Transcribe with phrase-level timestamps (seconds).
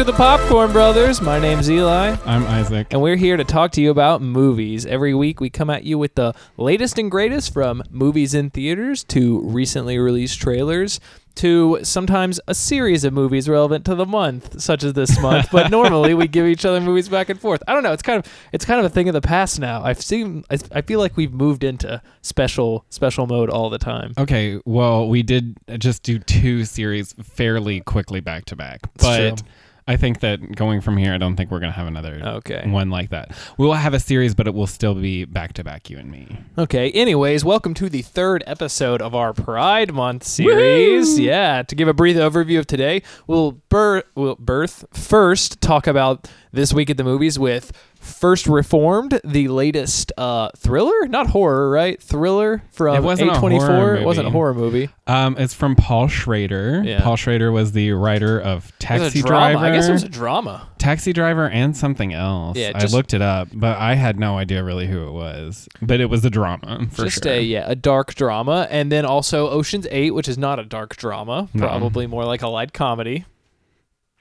[0.00, 1.20] to the Popcorn Brothers.
[1.20, 2.86] My name's Eli, I'm Isaac.
[2.90, 4.86] and we're here to talk to you about movies.
[4.86, 9.04] Every week, we come at you with the latest and greatest from movies in theaters
[9.04, 11.00] to recently released trailers
[11.34, 15.48] to sometimes a series of movies relevant to the month, such as this month.
[15.52, 17.62] but normally, we give each other movies back and forth.
[17.68, 17.92] I don't know.
[17.92, 19.82] It's kind of it's kind of a thing of the past now.
[19.82, 20.44] I've seen.
[20.50, 24.14] I, I feel like we've moved into special special mode all the time.
[24.16, 29.46] Okay, well, we did just do two series fairly quickly back to back, but true.
[29.88, 32.62] I think that going from here, I don't think we're gonna have another Okay.
[32.66, 33.32] one like that.
[33.58, 35.90] We will have a series, but it will still be back to back.
[35.90, 36.36] You and me.
[36.58, 36.90] Okay.
[36.92, 41.18] Anyways, welcome to the third episode of our Pride Month series.
[41.18, 41.22] Woo!
[41.24, 41.62] Yeah.
[41.62, 46.72] To give a brief overview of today, we'll, bir- we'll birth first talk about this
[46.72, 52.02] week at the movies with First Reformed, the latest uh, thriller, not horror, right?
[52.02, 53.66] Thriller from It wasn't a A24.
[53.66, 54.88] horror It wasn't a horror movie.
[55.06, 56.82] Um, it's from Paul Schrader.
[56.84, 57.02] Yeah.
[57.02, 59.20] Paul Schrader was the writer of Taxi.
[59.20, 59.58] Driver.
[59.64, 60.66] I guess it was a drama.
[60.78, 62.56] Taxi Driver and something else.
[62.56, 65.68] Yeah, I looked it up, but I had no idea really who it was.
[65.82, 67.32] But it was a drama for Just sure.
[67.34, 70.96] a yeah, a dark drama, and then also Ocean's Eight, which is not a dark
[70.96, 71.66] drama, No.
[71.66, 73.26] probably more like a light comedy.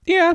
[0.05, 0.33] yeah.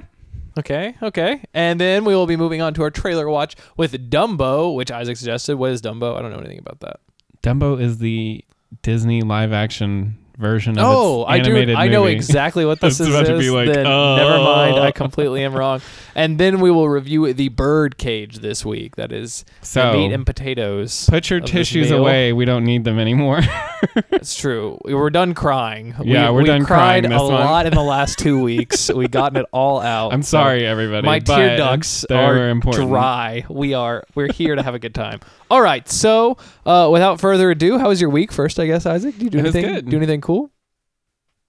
[0.57, 1.43] Okay, okay.
[1.53, 5.17] And then we will be moving on to our trailer watch with Dumbo, which Isaac
[5.17, 5.57] suggested.
[5.57, 6.17] What is Dumbo?
[6.17, 7.01] I don't know anything about that.
[7.43, 8.45] Dumbo is the
[8.83, 11.57] Disney live action version of Oh, I do.
[11.57, 12.15] I know movie.
[12.15, 13.09] exactly what this is.
[13.09, 14.77] about to be like, then never mind.
[14.79, 14.93] I oh.
[14.93, 15.81] completely am wrong.
[16.17, 18.95] And then we will review the Bird Cage this week.
[18.95, 21.09] That is So meat and potatoes.
[21.11, 22.33] put your tissues away.
[22.33, 23.41] We don't need them anymore.
[24.11, 24.79] That's true.
[24.85, 25.93] We were done crying.
[26.05, 27.31] Yeah, we, we're we done cried crying a month.
[27.31, 28.93] lot in the last two weeks.
[28.93, 30.13] we gotten it all out.
[30.13, 31.05] I'm So- sorry, everybody.
[31.05, 32.91] My tear ducts are important.
[32.91, 33.45] dry.
[33.49, 35.19] We are we're here to have a good time.
[35.51, 35.89] All right.
[35.89, 38.31] So, uh, without further ado, how was your week?
[38.33, 39.65] First, I guess Isaac, did you do It anything?
[39.67, 39.91] good.
[39.91, 40.51] Do anything cool?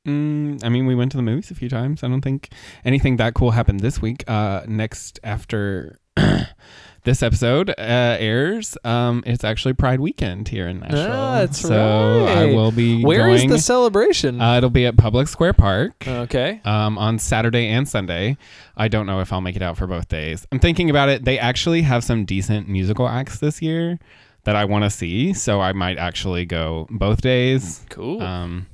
[0.08, 2.04] Mm, I mean, we went to the movies a few times.
[2.04, 2.50] I don't think
[2.84, 4.24] anything that cool happened this week.
[4.30, 6.00] Uh, next after
[7.06, 11.12] this episode uh, airs, um, it's actually Pride Weekend here in Nashville.
[11.12, 13.50] Ah, that's so I will be Where is going.
[13.50, 14.40] the celebration?
[14.40, 16.08] uh, it'll be at Public Square Park.
[16.08, 16.62] okay.
[16.66, 18.38] um, on Saturday and Sunday.
[18.78, 20.46] I don't know if I'll make it out for both days.
[20.52, 21.26] I'm thinking about it.
[21.26, 23.98] They actually have some decent musical acts this year
[24.46, 27.86] that I want to see, so I might actually go both days.
[27.90, 28.22] Cool.
[28.22, 28.68] Um,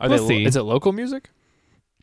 [0.00, 0.26] Are we'll they?
[0.38, 0.44] see.
[0.44, 1.30] Is it local music?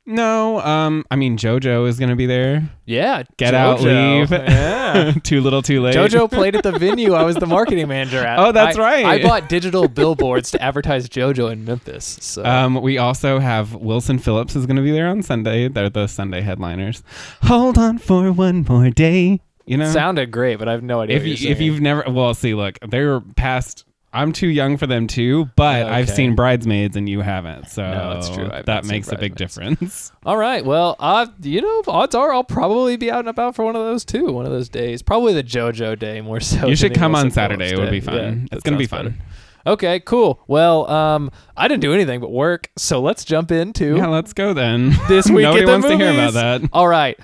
[0.06, 2.70] no, um, I mean JoJo is gonna be there.
[2.86, 3.24] Yeah.
[3.38, 4.32] Get out, leave.
[4.32, 5.14] Yeah.
[5.24, 5.96] Too little, too late.
[5.96, 8.38] JoJo played at the venue I was the marketing manager at.
[8.44, 9.06] Oh, that's I- right.
[9.06, 12.18] I bought digital billboards to advertise JoJo in Memphis.
[12.22, 12.44] So.
[12.44, 15.70] Um, we also have Wilson Phillips is going to be there on Sunday.
[15.70, 17.02] They're the Sunday headliners.
[17.44, 19.40] Hold on for one more day.
[19.66, 21.18] You know, sounded great, but I have no idea.
[21.18, 23.86] if you if you've never well see look they're past
[24.16, 28.18] i'm too young for them too but i've seen bridesmaids and you haven't so No,
[28.18, 28.48] it's true.
[28.52, 30.64] I have that makes a big difference All right.
[30.64, 33.82] Well, uh, you know, odds are I'll probably be out and about for one of
[33.82, 34.32] those too.
[34.32, 36.68] One of those days, probably the JoJo day more so.
[36.68, 39.18] you should come on saturday it would be fun Yeah, it's gonna be fun better.
[39.66, 40.44] Okay, cool.
[40.46, 44.54] Well, um, I didn't do anything but work, so let's jump into yeah let's go
[44.54, 45.44] then this week.
[45.44, 47.18] nobody wants to hear about that All right.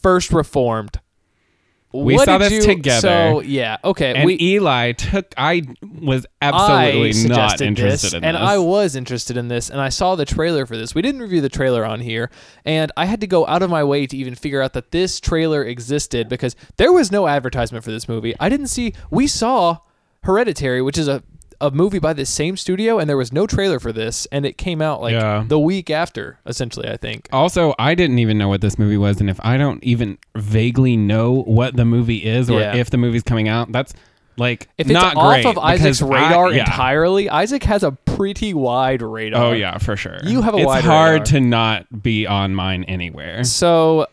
[0.00, 0.98] First Reformed.
[1.92, 3.00] We What saw this you- together.
[3.00, 4.14] So yeah, okay.
[4.14, 5.62] and we eli took i
[6.00, 9.68] was I absolutely not interested this, in and this and I was interested in this,
[9.68, 10.94] and I saw the trailer for this.
[10.94, 12.30] We didn't review the trailer on here,
[12.64, 15.20] and I had to go out of my way to even figure out that this
[15.20, 18.34] trailer existed because there was no advertisement for this movie.
[18.40, 18.94] I didn't see.
[19.10, 19.78] We saw
[20.22, 21.22] Hereditary, which is a
[21.62, 24.58] a movie by the same studio, and there was no trailer for this, and it
[24.58, 25.44] came out like Yeah.
[25.46, 26.88] the week after, essentially.
[26.88, 27.28] I think.
[27.32, 30.96] also, I didn't even know what this movie was, and if I don't even vaguely
[30.96, 32.74] know what the movie is or Yeah.
[32.74, 33.94] if the movie's coming out, that's
[34.36, 36.60] like If it's not off of Isaac's because I- radar yeah.
[36.60, 39.44] entirely, Isaac has a pretty wide radar.
[39.44, 40.18] Oh yeah, for sure.
[40.24, 41.24] You have a It's wide It's hard radar.
[41.26, 43.44] to not be on mine anywhere.
[43.44, 44.06] So,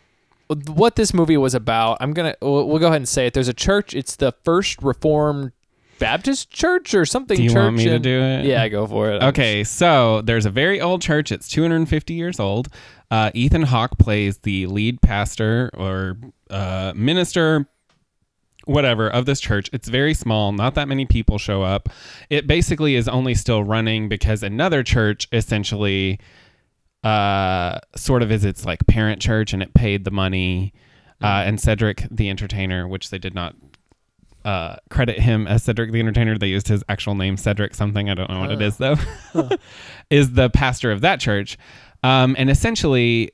[0.67, 3.33] what this movie was about, I'm gonna we'll, we'll go ahead and say it.
[3.33, 3.93] There's a church.
[3.95, 5.51] It's the First Reformed
[5.99, 7.37] Baptist Church or something.
[7.37, 8.45] Do you church want me to do it?
[8.45, 9.21] Yeah, go for it.
[9.21, 11.31] I'm Okay, so there's a very old church.
[11.31, 12.69] It's 250 years old.
[13.11, 16.17] Uh, Ethan Hawke plays the lead pastor or
[16.49, 17.67] uh, minister,
[18.65, 19.69] whatever, of this church.
[19.73, 20.51] It's very small.
[20.51, 21.89] Not that many people show up.
[22.29, 26.19] It basically is only still running because another church essentially
[27.03, 30.73] uh, sort of is its like parent church and it paid the money.
[31.21, 33.53] Uh, and Cedric the Entertainer, which they did not
[34.45, 36.37] uh, credit him as Cedric the Entertainer.
[36.37, 38.09] They used his actual name, Cedric something.
[38.09, 38.65] I don't know what it Oh.
[38.65, 38.95] is though.
[40.09, 41.57] is the pastor of that church,
[42.03, 43.31] um, and essentially,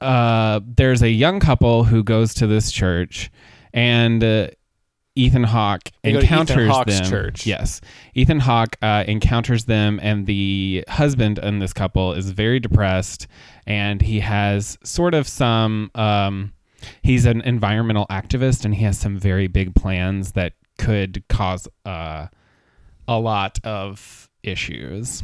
[0.00, 3.30] uh, there's a young couple who goes to this church,
[3.72, 4.48] and uh,
[5.14, 7.04] Ethan Hawke to Ethan encounters them.
[7.10, 7.46] church.
[7.46, 7.80] Yes,
[8.14, 13.26] Ethan Hawke uh, encounters them, and the husband in this couple is very depressed,
[13.66, 15.90] and he has sort of some.
[15.94, 16.52] Um,
[17.02, 22.26] he's an environmental activist, and he has some very big plans that could cause uh,
[23.08, 25.22] a lot of issues.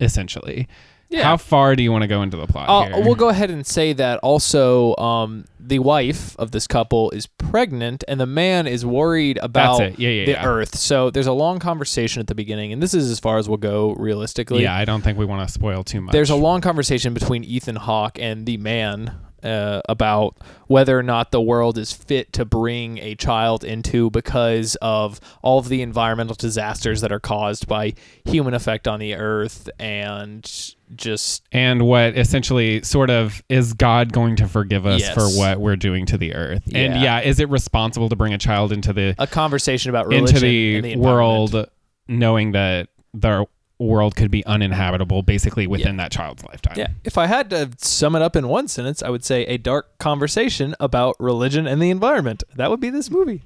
[0.00, 0.66] Essentially,
[1.08, 1.22] Yeah.
[1.22, 3.64] how far do you want to go into the plot Uh, we'll go ahead and
[3.64, 8.84] say that also um, the wife of this couple is pregnant and the man is
[8.84, 9.96] worried about.
[10.00, 10.76] Yeah, yeah, the earth.
[10.76, 13.58] So there's a long conversation at the beginning, and this is as far as we'll
[13.58, 14.62] go realistically.
[14.64, 16.12] yeah, I don't think we want to spoil too much.
[16.12, 19.14] There's a long conversation between Ethan Hawke and the man
[19.44, 20.36] uh, about
[20.66, 25.58] whether or not the world is fit to bring a child into because of all
[25.58, 27.92] of the environmental disasters that are caused by
[28.24, 34.36] human effect on the earth and just and what essentially sort of is God going
[34.36, 35.14] to forgive us Yes.
[35.14, 36.62] for what we're doing to the earth?
[36.66, 37.02] And Yeah.
[37.02, 40.76] yeah, is it responsible to bring a child into the a conversation about religion into
[40.76, 41.66] and the, the world
[42.08, 43.46] knowing that the
[43.78, 46.74] world could be uninhabitable basically within that child's lifetime?
[46.76, 49.58] Yeah, if I had to sum it up in one sentence, I would say a
[49.58, 52.44] dark conversation about religion and the environment.
[52.56, 53.42] That would be this movie.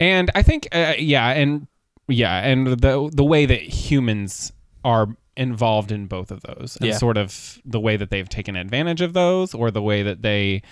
[0.00, 1.66] And I think uh, yeah, and
[2.08, 4.52] yeah, and the the way that humans
[4.84, 6.96] are involved in both of those and Yeah.
[6.96, 10.62] sort of the way that they've taken advantage of those or the way that they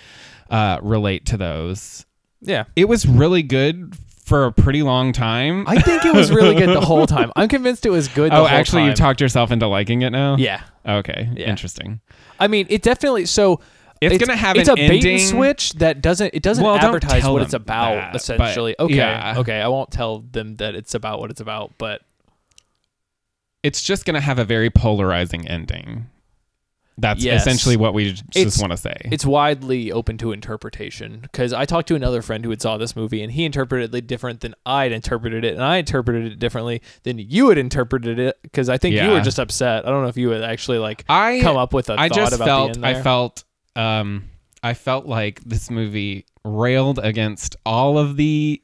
[0.49, 2.05] uh, relate to those
[2.41, 2.63] Yeah.
[2.75, 3.93] it was really good
[4.25, 5.67] for a pretty long time.
[5.67, 7.31] I think it was really good the whole time.
[7.35, 8.89] I'm convinced it was good the oh, actually, time.
[8.89, 10.37] you've talked yourself into liking it now.
[10.37, 10.61] Yeah.
[10.85, 11.29] Okay.
[11.33, 11.49] Yeah.
[11.49, 11.99] Interesting.
[12.39, 13.59] I mean, it definitely so
[14.01, 17.23] It's gonna have it's an a bait and switch that doesn't it doesn't Well, advertise
[17.25, 18.75] what it's about that, essentially.
[18.79, 18.95] Okay.
[18.95, 19.35] yeah.
[19.37, 22.01] Okay, I won't tell them that it's about what it's about, but
[23.61, 26.07] It's just gonna have a very polarizing ending.
[26.97, 27.41] That's Yes.
[27.41, 28.95] essentially what we just It's- want to say.
[29.05, 32.95] it's widely open to interpretation because I talked to another friend who had saw this
[32.95, 36.81] movie and he interpreted it different than I'd interpreted it and I interpreted it differently
[37.03, 39.85] than you had interpreted it because I think you were just upset.
[39.87, 42.33] I don't know if you had actually like I come up with a I thought
[42.33, 42.99] about felt the end there.
[42.99, 43.43] I felt
[43.75, 44.25] um
[44.61, 48.61] I felt like this movie railed against all of the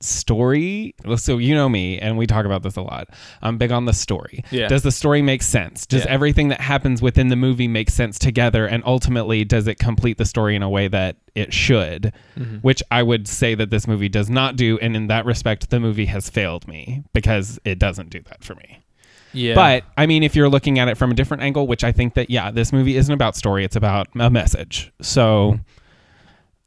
[0.00, 0.94] story.
[1.16, 3.08] So you know me, and we talk about this a lot.
[3.42, 4.44] I'm big on the story.
[4.50, 4.68] Yeah.
[4.68, 5.86] Does the story make sense?
[5.86, 6.10] Does Yeah.
[6.10, 8.66] everything that happens within the movie make sense together?
[8.66, 12.12] And ultimately, does it complete the story in a way that it should?
[12.38, 12.56] Mm-hmm.
[12.58, 14.78] Which I would say that this movie does not do.
[14.80, 18.54] And in that respect, the movie has failed me because it doesn't do that for
[18.54, 18.80] me.
[19.32, 19.54] yeah.
[19.54, 22.14] But I mean, if you're looking at it from a different angle, which I think
[22.14, 24.90] that yeah, this movie isn't about story; it's about a message.
[25.00, 25.60] So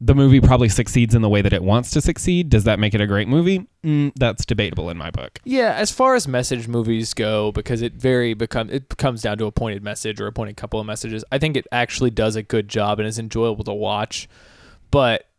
[0.06, 2.50] the movie probably succeeds in the way that it wants to succeed.
[2.50, 3.68] Does that make it a great movie?
[3.86, 5.40] Mm, that's debatable in my book.
[5.46, 9.46] Yeah, as far as message movies go, because it very become it comes down to
[9.46, 11.24] a pointed message or a pointed couple of messages.
[11.32, 14.28] I think it actually does a good job and is enjoyable to watch.
[14.92, 15.30] But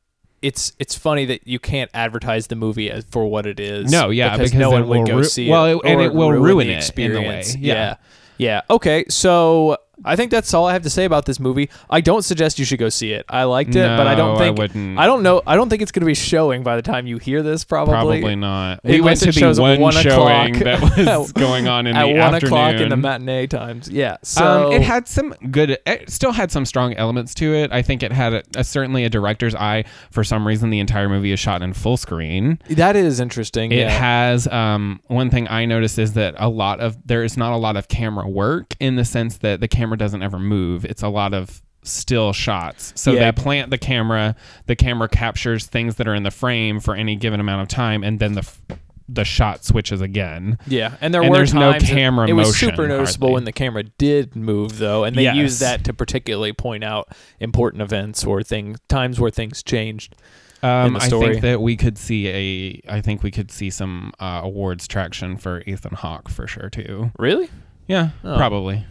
[0.41, 3.93] it's it's funny that you can't advertise the movie as for what it is.
[3.93, 5.81] No, yeah, because, because no one would will go ru- see well, it.
[5.85, 7.39] and it will ruin the it in a way.
[7.39, 7.57] experience.
[7.57, 7.75] Yeah.
[7.75, 7.97] yeah.
[8.37, 8.61] Yeah.
[8.71, 9.05] Okay.
[9.11, 11.71] So I think that's all I have to say about this movie.
[11.89, 13.25] I don't suggest you should go see it.
[13.29, 14.99] I liked it, but I don't I think wouldn't.
[14.99, 15.43] I don't know.
[15.47, 17.65] I don't think it's going to be showing by the time you hear this.
[17.65, 17.93] Probably.
[17.93, 18.81] Probably not.
[18.85, 21.87] We Unless went to it the shows at one, one showing that was going on
[21.87, 22.47] in at the one afternoon.
[22.47, 23.89] o'clock in the matinee times.
[23.89, 24.17] Yeah.
[24.23, 25.79] So um, it had some good.
[25.87, 27.73] It still had some strong elements to it.
[27.73, 29.85] I think it had a, a, certainly a director's eye.
[30.11, 32.59] For some reason, the entire movie is shot in full screen.
[32.71, 33.73] that is interesting.
[33.73, 33.91] It yeah.
[33.91, 37.57] has um, one thing I noticed is that a lot of there is not a
[37.57, 40.85] lot of camera work in the sense that the camera doesn't ever move.
[40.85, 42.93] It's a lot of still shots.
[42.97, 43.31] So Yeah.
[43.31, 44.35] they plant the camera.
[44.67, 48.03] The camera captures things that are in the frame for any given amount of time,
[48.03, 48.61] and then the f-
[49.07, 50.57] the shot switches again.
[50.67, 53.35] yeah, and there and were there's no camera It was super noticeable hardly.
[53.35, 55.37] when the camera did move, though, and they Yes.
[55.37, 60.15] used that to particularly point out important events or thing times where things changed.
[60.63, 62.81] Um, I think that we could see a.
[62.91, 67.11] I think we could see some uh, awards traction for Ethan Hawke for sure too.
[67.19, 67.51] Really?
[67.87, 68.39] Yeah, Oh.
[68.39, 68.87] probably.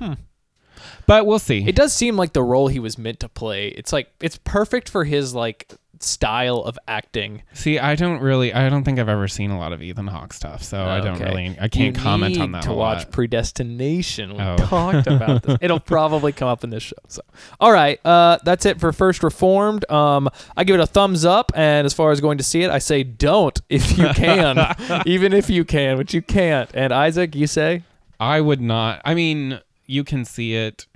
[1.06, 1.68] But we'll see.
[1.68, 3.68] It does seem like the role he was meant to play.
[3.70, 7.44] It's like it's perfect for his like style of acting.
[7.54, 8.54] See, I don't really.
[8.54, 11.20] I don't think I've ever seen a lot of Ethan Hawke stuff, so I don't
[11.20, 11.56] really.
[11.62, 12.64] I can't You comment on that.
[12.64, 13.10] To watch.
[13.12, 14.34] Predestination.
[14.36, 14.58] We Oh.
[14.58, 15.58] talked about this.
[15.62, 16.96] It'll probably come up in this show.
[17.08, 17.22] So,
[17.60, 19.90] all right, uh, that's it for First Reformed.
[19.90, 22.70] Um, I give it a thumbs up, and as far as going to see it,
[22.72, 24.58] I say don't if you can,
[25.06, 26.70] even if you can, which you can't.
[26.74, 27.84] And Isaac, you say
[28.20, 29.02] I would not.
[29.06, 29.60] I mean,
[29.94, 30.88] you can see it.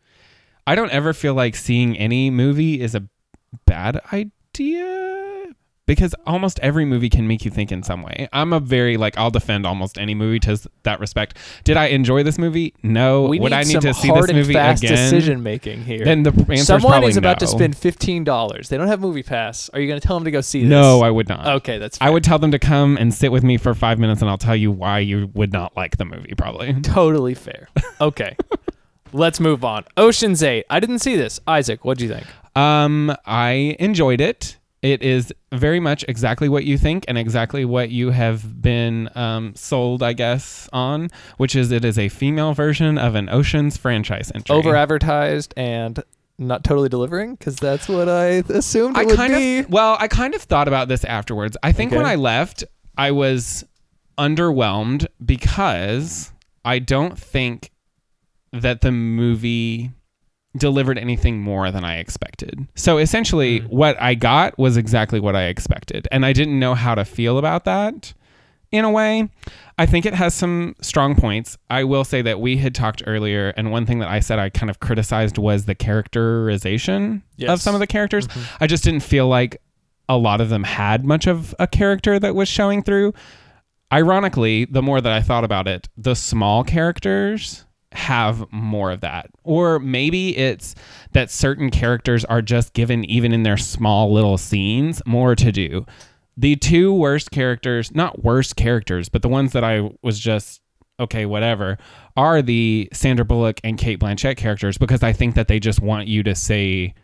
[0.66, 3.08] I don't ever feel like seeing any movie is a
[3.66, 5.46] bad idea
[5.88, 8.28] because almost every movie can make you think in some way.
[8.34, 11.38] I'm a very like I'll defend almost any movie to that respect.
[11.64, 12.74] Did I enjoy this movie?
[12.84, 13.24] No.
[13.24, 14.98] We Would need I need some to see hard this and movie fast again?
[14.98, 16.04] decision making here.
[16.04, 18.68] Then the answer is Someone probably is about to spend fifteen dollars.
[18.70, 19.70] They don't have Movie Pass.
[19.70, 20.70] Are you going to tell them to go see this?
[20.70, 21.48] No, I would not.
[21.48, 21.98] Okay, that's.
[22.02, 24.38] I would tell them to come and sit with me for five minutes, and I'll
[24.38, 26.34] tell you why you would not like the movie.
[26.38, 26.74] Probably.
[26.82, 27.70] totally fair.
[28.02, 28.36] Okay,
[29.14, 29.86] let's move on.
[29.96, 30.66] Ocean's Eight.
[30.70, 31.40] I didn't see this.
[31.48, 32.28] Isaac, what do you think?
[32.56, 34.58] Um, I enjoyed it.
[34.82, 39.56] It is very much exactly what you think and exactly what you have been um,
[39.56, 44.32] sold, I guess, on, which is it is a female version of an Ocean's franchise
[44.36, 44.56] entry.
[44.56, 46.02] Over advertised and
[46.38, 49.60] not totally delivering because that's what I assumed it I would kind be.
[49.60, 51.58] of well, I kind of thought about this afterwards.
[51.64, 52.64] I think when I left,
[52.96, 53.66] I was
[54.18, 56.32] underwhelmed because
[56.64, 57.72] I don't think
[58.54, 59.92] that the movie
[60.58, 62.68] delivered anything more than I expected.
[62.76, 63.66] So essentially, Hmm.
[63.68, 67.38] what I got was exactly what I expected, and I didn't know how to feel
[67.38, 68.14] about that.
[68.72, 69.30] In a way,
[69.78, 71.58] I think it has some strong points.
[71.70, 74.50] I will say that we had talked earlier, and one thing that I said I
[74.50, 78.28] kind of criticized was the characterization of some of the characters.
[78.28, 78.44] Mhm.
[78.60, 79.62] I just didn't feel like
[80.10, 83.14] a lot of them had much of a character that was showing through.
[83.94, 89.30] Ironically, the more that I thought about it, the small characters have more of that.
[89.44, 90.76] Or maybe it's
[91.14, 95.86] that certain characters are just given, even in their small little scenes, more to do.
[96.36, 100.62] The two worst characters, not worst characters, but the ones that I was just
[101.00, 101.78] okay, whatever,
[102.16, 106.08] are the Sandra Bullock and Cate Blanchett characters because I think that they just want
[106.08, 106.96] you to say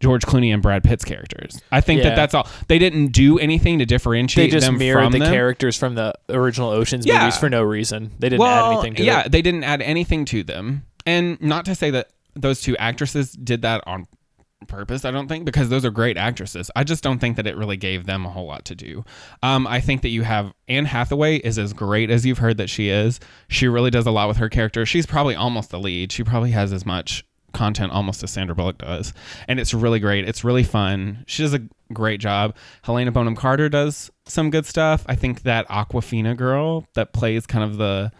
[0.00, 1.60] George Clooney and Brad Pitt's characters.
[1.72, 2.10] I think Yeah.
[2.10, 2.48] that that's all.
[2.68, 4.50] They didn't do anything to differentiate.
[4.50, 5.32] They just them mirrored from the them.
[5.32, 7.20] characters from the original Ocean's Yeah.
[7.20, 8.12] movies for no reason.
[8.18, 9.06] They didn't well, add anything to them.
[9.06, 9.32] yeah, it.
[9.32, 13.62] they didn't add anything to them, and not to say that those two actresses did
[13.62, 14.06] that on
[14.66, 15.04] purpose.
[15.04, 16.70] I don't think because those are great actresses.
[16.76, 19.04] I just don't think that it really gave them a whole lot to do.
[19.42, 22.68] Um, I think that you have Anne Hathaway is as great as you've heard that
[22.68, 23.18] she is.
[23.48, 24.84] She really does a lot with her character.
[24.84, 26.10] She's probably almost the lead.
[26.12, 29.12] She probably has as much content almost as Sandra Bullock does,
[29.46, 30.28] and it's really great.
[30.28, 31.24] It's really fun.
[31.26, 31.60] She does a
[31.92, 32.54] great job.
[32.82, 35.04] Helena Bonham Carter does some good stuff.
[35.06, 38.12] I think that Awkwafina girl that plays kind of the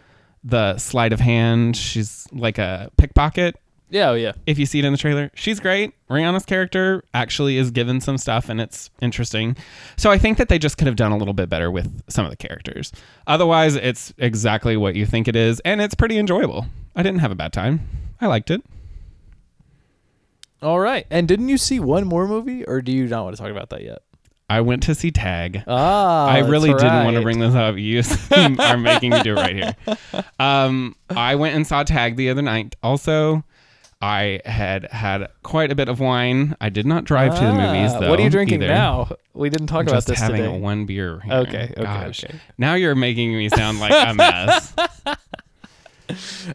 [0.44, 1.76] the sleight of hand.
[1.76, 3.56] She's like a pickpocket.
[3.90, 4.32] Yeah, oh, yeah.
[4.46, 5.94] If you see it in the trailer, she's great.
[6.10, 9.56] Rihanna's character actually is given some stuff and it's interesting.
[9.96, 12.24] So I think that they just could have done a little bit better with some
[12.26, 12.92] of the characters.
[13.26, 16.66] Otherwise, it's exactly what you think it is and it's pretty enjoyable.
[16.94, 17.80] I didn't have a bad time.
[18.20, 18.62] I liked it.
[20.62, 21.06] All right.
[21.10, 23.70] And didn't you see one more movie, or do you not want to talk about
[23.70, 23.98] that yet?
[24.50, 25.62] I went to see Tag.
[25.66, 27.76] Ah, I really didn't want to bring this up.
[27.76, 28.02] You
[28.58, 29.76] are making me do it right here.
[30.40, 32.74] Um, I went and saw Tag the other night.
[32.82, 33.44] Also,
[34.00, 36.54] I had had quite a bit of wine.
[36.60, 38.10] I did not drive to the movies Ah, though.
[38.10, 38.72] What are you drinking either.
[38.72, 39.10] now?
[39.34, 40.58] We didn't talk I'm about just this having today.
[40.58, 41.20] one beer.
[41.20, 41.34] Here.
[41.34, 42.24] Okay, okay, Gosh.
[42.24, 42.34] okay.
[42.56, 44.74] Now you're making me sound like a mess.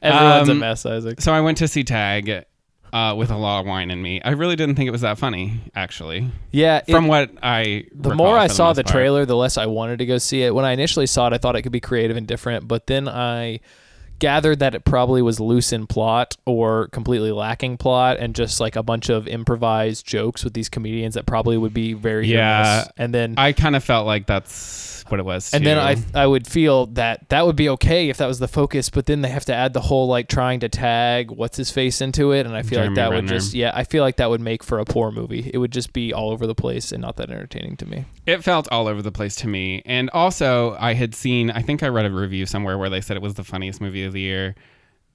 [0.01, 1.21] Everyone's a Um, mess, Isaac.
[1.21, 2.45] so I went to see Tag.
[2.93, 5.17] Uh, with a lot of wine in me, I really didn't think it was that
[5.17, 5.59] funny.
[5.75, 6.81] Actually, Yeah.
[6.85, 8.93] it- from what I the more I the saw the part.
[8.93, 10.53] trailer, the less I wanted to go see it.
[10.53, 13.07] When I initially saw it, I thought it could be creative and different, but then
[13.07, 13.61] I
[14.19, 18.75] gathered that it probably was loose in plot or completely lacking plot and just like
[18.75, 22.83] a bunch of improvised jokes with these comedians that probably would be very Yeah.
[22.85, 22.93] miss.
[22.95, 24.53] And then I kind of felt like that's
[25.09, 25.53] what it was.
[25.53, 25.77] and then.
[25.77, 29.05] I I would feel that that would be okay if that was the focus, but
[29.05, 32.31] then they have to add the whole like trying to tag what's his face into
[32.31, 34.41] it, and I feel Jeremy like that would just yeah, I feel like that would
[34.41, 35.49] make for a poor movie.
[35.53, 38.05] It would just be all over the place and not that entertaining to me.
[38.25, 39.81] It felt all over the place to me.
[39.85, 43.17] And also, I had seen, I think I read a review somewhere where they said
[43.17, 44.55] it was the funniest movie of the year.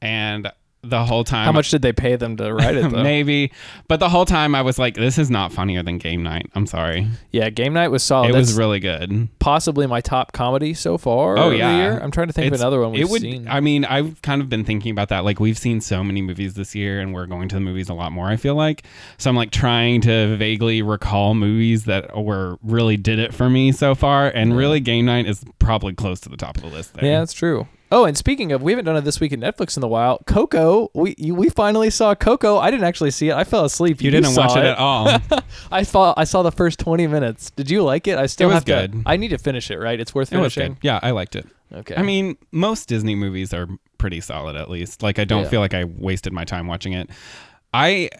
[0.01, 0.51] And
[0.83, 1.45] the whole time.
[1.45, 3.03] How much did they pay them to write it though?
[3.03, 3.51] Maybe.
[3.89, 6.49] But the whole time I was like, this is not funnier than Game Night.
[6.55, 7.09] I'm sorry.
[7.33, 8.31] yeah, Game Night was solid.
[8.31, 9.29] it That's was really good.
[9.41, 11.37] possibly my top comedy so far.
[11.37, 11.77] Oh, yeah.
[11.77, 11.99] year.
[11.99, 13.49] I'm trying to think It's- of another one we've it would, seen.
[13.49, 15.25] I mean, I've kind of been thinking about that.
[15.25, 17.95] Like, we've seen so many movies this year, and we're going to the movies a
[17.95, 18.85] lot more, I feel like.
[19.19, 23.73] So I'm like trying to vaguely recall movies that were really did it for me
[23.73, 24.29] so far.
[24.29, 27.05] And really, Game Night is probably close to the top of the list there.
[27.05, 27.67] yeah, that's true.
[27.91, 30.21] Oh, and speaking of, we haven't done it this week in Netflix in a while.
[30.27, 32.59] Coco, we you- we finally saw Coco.
[32.59, 33.35] I didn't actually see it.
[33.35, 34.03] I fell asleep.
[34.03, 35.19] You didn't watch it at all.
[35.73, 37.51] I saw I saw the first 20 minutes.
[37.51, 38.19] Did you like it?
[38.19, 38.89] I still It was have to.
[38.97, 39.03] good.
[39.07, 39.79] I need to finish it.
[39.79, 39.99] Right?
[39.99, 40.75] It's worth It was finishing.
[40.75, 40.85] good.
[40.85, 41.47] Yeah, I liked it.
[41.73, 41.95] Okay.
[41.97, 43.69] I mean, most Disney movies are
[43.99, 45.03] pretty solid at least.
[45.03, 45.49] Like I don't Yeah.
[45.49, 47.09] feel like I wasted my time watching it.
[47.73, 48.11] I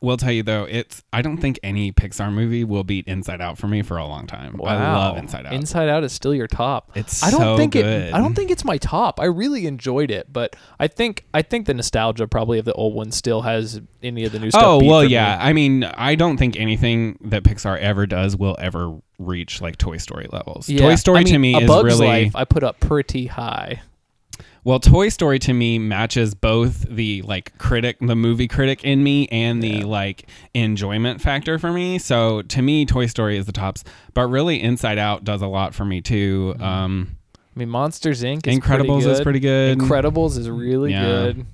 [0.00, 3.58] will tell you though, it's I don't think any Pixar movie will beat Inside Out
[3.58, 4.60] for me for a long time.
[4.64, 5.52] I love Inside Out.
[5.52, 6.92] Inside Out is still your top.
[6.94, 7.84] it's I don't so think good.
[7.84, 8.14] it.
[8.14, 9.20] I don't think it's my top.
[9.20, 12.94] I really enjoyed it, but I think I think the nostalgia probably of the old
[12.94, 14.62] one still has any of the new stuff.
[14.64, 15.12] Oh well, for me.
[15.12, 15.38] yeah.
[15.40, 19.96] I mean, I don't think anything that Pixar ever does will ever reach like Toy
[19.96, 20.68] Story levels.
[20.68, 22.36] Yeah, Toy Story I mean, to me is really Life.
[22.36, 23.82] I put up pretty high.
[24.64, 24.80] Well.
[24.80, 29.62] Toy Story to me matches both the like critic, the movie critic in me, and
[29.62, 29.84] the Yeah.
[29.86, 31.98] like enjoyment factor for me.
[31.98, 33.84] So to me, Toy Story is the tops.
[34.14, 36.54] But really, Inside Out does a lot for me too.
[36.54, 36.62] Mm-hmm.
[36.62, 38.46] Um, I mean, Monsters Inc.
[38.46, 39.78] is Incredibles pretty is pretty good.
[39.78, 41.02] Incredibles is really Yeah.
[41.04, 41.46] good.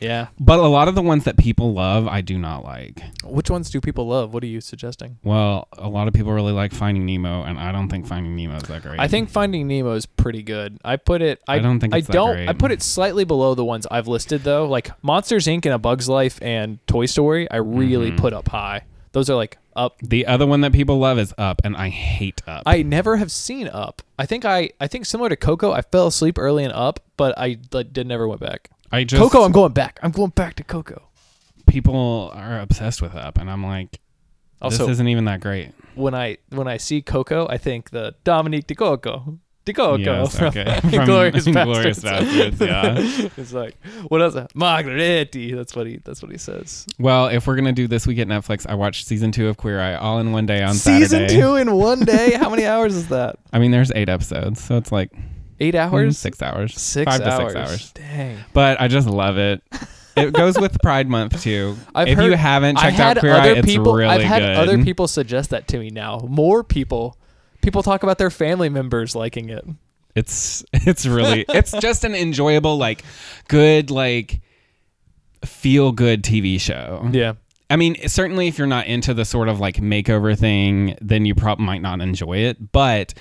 [0.00, 0.28] Yeah.
[0.38, 3.00] But a lot of the ones that people love, I do not like.
[3.24, 4.34] Which ones do people love?
[4.34, 5.18] What are you suggesting?
[5.22, 8.56] Well, a lot of people really like Finding Nemo, and I don't think Finding Nemo
[8.56, 8.98] is that great.
[9.00, 10.78] I think Finding Nemo is pretty good.
[10.84, 11.40] I put it.
[11.48, 12.34] I, I don't think I it's don't.
[12.34, 12.48] great.
[12.48, 14.66] I put it slightly below the ones I've listed though.
[14.66, 15.64] Like Monsters Inc.
[15.64, 17.50] and A Bug's Life and Toy Story.
[17.50, 18.18] I really Mhm.
[18.18, 18.82] put up high.
[19.12, 19.96] Those are like up.
[20.02, 22.64] the other one that people love is Up, and I hate Up.
[22.66, 24.02] I never have seen Up.
[24.18, 24.70] I think I.
[24.80, 28.06] I think similar to Coco, I fell asleep early in Up, but I like, did
[28.08, 28.70] never went back.
[28.94, 29.98] I just Coco, I'm going back.
[30.02, 31.02] I'm going back to Coco.
[31.66, 34.00] people are obsessed with Up, and I'm like,
[34.62, 35.72] Also, this isn't even that great.
[35.94, 39.38] when I when I see Coco, I think the Dominique de Coco.
[39.64, 39.96] De Coco.
[39.96, 40.78] Yes, from okay.
[40.94, 42.50] From Glorious Inglourious Basterds.
[42.52, 43.28] Basterds, yeah.
[43.38, 43.74] it's like
[44.08, 44.34] what else?
[44.54, 45.56] Margheriti.
[45.56, 46.00] That's what he.
[46.04, 46.86] That's what he says.
[46.98, 49.80] Well, if we're gonna do this week at Netflix, I watched season two of Queer
[49.80, 51.40] Eye all in one day on Season Saturday.
[51.40, 52.34] two in one day.
[52.34, 53.36] How many hours is that?
[53.54, 55.10] I mean, there's eight episodes, so it's like
[55.60, 56.18] Eight mm, hours.
[56.18, 57.52] six hours, Six five hours.
[57.54, 57.92] to six hours.
[57.92, 58.38] Dang.
[58.52, 59.62] But I just love it.
[60.16, 61.76] It goes with Pride Month too.
[61.94, 63.94] I've if you haven't checked out Queer Eye, it's people.
[63.94, 64.56] really I've had good.
[64.56, 66.20] other people suggest that to me now.
[66.28, 67.18] More people.
[67.62, 69.64] People talk about their family members liking it.
[70.14, 73.02] It's it's really it's just an enjoyable like
[73.48, 74.40] good like
[75.44, 77.08] feel good TV show.
[77.12, 77.34] Yeah.
[77.70, 81.34] I mean, certainly if you're not into the sort of like makeover thing, then you
[81.34, 82.72] probably might not enjoy it.
[82.72, 83.14] But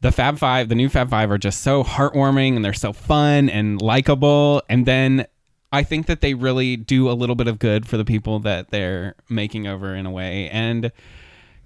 [0.00, 3.48] the Fab Five, the new Fab Five, are just so heartwarming and they're so fun
[3.48, 4.62] and likable.
[4.68, 5.26] And then
[5.72, 8.70] I think that they really do a little bit of good for the people that
[8.70, 10.48] they're making over in a way.
[10.50, 10.90] And,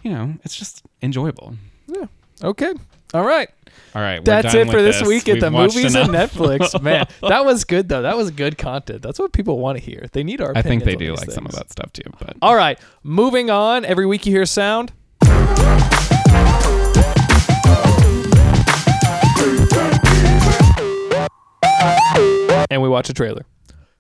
[0.02, 1.54] you know, it's just enjoyable.
[1.86, 2.06] Yeah.
[2.42, 2.74] Okay.
[3.14, 3.48] All right.
[3.94, 4.24] All right.
[4.24, 6.10] That's it for this, week at We've the movies and.
[6.10, 6.80] Netflix.
[6.82, 8.02] Man, that was good though.
[8.02, 9.02] That was good content.
[9.02, 10.06] That's what people want to hear.
[10.12, 10.52] They need our.
[10.56, 12.10] I think they do like some of that stuff too.
[12.18, 13.84] But All right, moving on.
[13.84, 14.92] Every week you hear sound.
[22.70, 23.44] And we watch a trailer.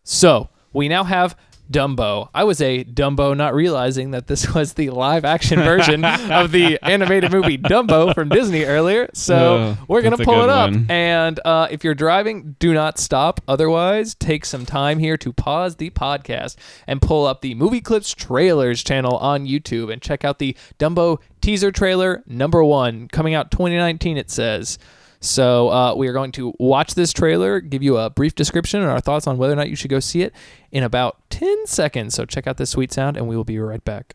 [0.02, 1.36] So we now have
[1.70, 2.28] Dumbo.
[2.34, 6.78] I was a Dumbo not realizing that this was the live action version of the
[6.82, 9.08] animated movie Dumbo from Disney earlier.
[9.14, 10.70] So we're going to pull it up.
[10.70, 10.86] one.
[10.90, 13.40] And uh, if you're driving, do not stop.
[13.48, 18.14] Otherwise, take some time here to pause the podcast and pull up the Movie Clips
[18.14, 23.50] Trailers channel on YouTube and check out the Dumbo teaser trailer number one coming out
[23.50, 24.78] 2019, it says.
[25.24, 28.90] So uh, we are going to watch this trailer, give you a brief description and
[28.90, 30.34] our thoughts on whether or not you should go see it
[30.70, 32.14] in about 10 seconds.
[32.14, 34.14] So check out this sweet sound and we will be right back.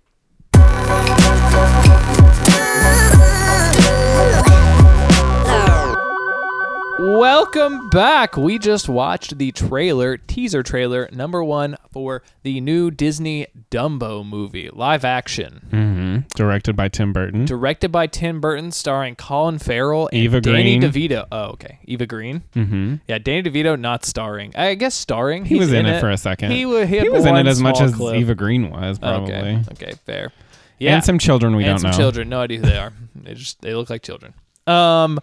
[7.01, 8.35] Welcome back.
[8.35, 14.69] We just watched the trailer, teaser trailer number one for the new Disney Dumbo movie,
[14.73, 15.61] live action.
[15.71, 16.27] Mhm.
[16.35, 17.45] directed by Tim Burton.
[17.45, 20.91] Directed by Tim Burton, starring Colin Farrell and Eva Danny Green.
[20.91, 21.25] DeVito.
[21.31, 21.79] Oh, okay.
[21.85, 22.43] Eva Green.
[22.53, 22.95] mm-hmm.
[23.07, 24.51] Yeah, Danny DeVito not starring.
[24.57, 25.45] I guess starring.
[25.45, 26.51] He He's was in, it, for a second.
[26.51, 28.17] He, wa- he, He was in it as much as clip.
[28.17, 29.33] Eva Green was, probably.
[29.33, 29.63] Okay.
[29.71, 30.33] Okay, fair.
[30.79, 30.95] Yeah.
[30.95, 31.97] And some children we and don't some know.
[31.97, 32.27] children.
[32.27, 32.91] No idea who they are.
[33.15, 34.33] They just they look like children.
[34.67, 35.19] Um,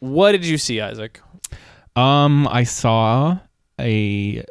[0.00, 1.20] what did you see, Isaac?
[1.96, 3.38] Um, I saw
[3.80, 4.44] a.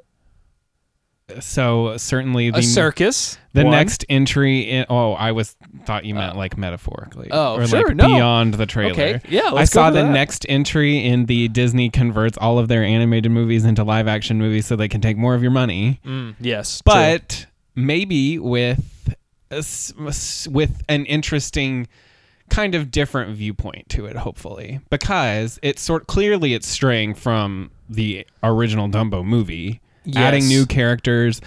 [1.41, 3.37] So certainly the A circus.
[3.51, 3.71] the one.
[3.71, 4.85] next entry in.
[4.89, 6.37] Oh, I was thought you meant Oh.
[6.37, 7.27] like metaphorically.
[7.31, 8.07] Oh, or sure, like no.
[8.07, 8.91] beyond the trailer.
[8.93, 9.19] Okay.
[9.27, 9.51] Yeah.
[9.53, 10.11] I saw the that.
[10.11, 14.65] next entry in the Disney converts all of their animated movies into live action movies
[14.67, 15.99] so they can take more of your money.
[16.05, 16.93] Mm, yes, true.
[16.93, 19.13] but maybe with
[19.51, 21.87] a s- s- with an interesting
[22.49, 28.25] kind of different viewpoint to it hopefully because it's sort clearly it's straying from the
[28.43, 29.81] original Dumbo movie
[30.15, 31.41] adding new characters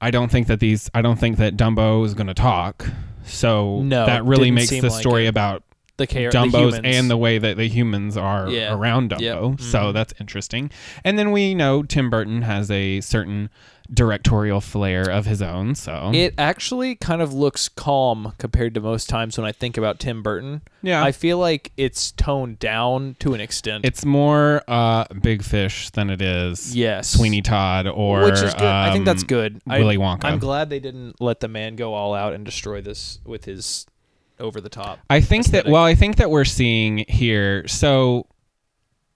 [0.00, 2.86] I don't think that these I don't think that Dumbo is going to talk
[3.24, 5.28] so No, that really makes the like story it.
[5.28, 5.62] about
[5.98, 6.80] the char- Dumbos humans.
[6.84, 8.72] and the way that the humans are Yeah.
[8.74, 9.20] around Yep.
[9.20, 9.60] Dumbo.
[9.60, 9.92] So mm-hmm.
[9.92, 10.70] that's interesting.
[11.04, 13.50] And then we know Tim Burton has a certain
[13.92, 15.74] directorial flair of his own.
[15.74, 19.98] So It actually kind of looks calm compared to most times when I think about
[19.98, 20.62] Tim Burton.
[20.82, 23.84] yeah, I feel like it's toned down to an extent.
[23.84, 28.62] it's more uh, Big Fish than it is yes, Sweeney Todd or which is good.
[28.62, 29.60] I think that's um, good.
[29.66, 30.24] I, Willy Wonka.
[30.24, 33.86] I'm glad they didn't let the man go all out and destroy this with his
[34.40, 34.98] over the top.
[35.08, 35.66] I think aesthetic.
[35.66, 37.66] that well, I think that we're seeing here.
[37.66, 38.26] So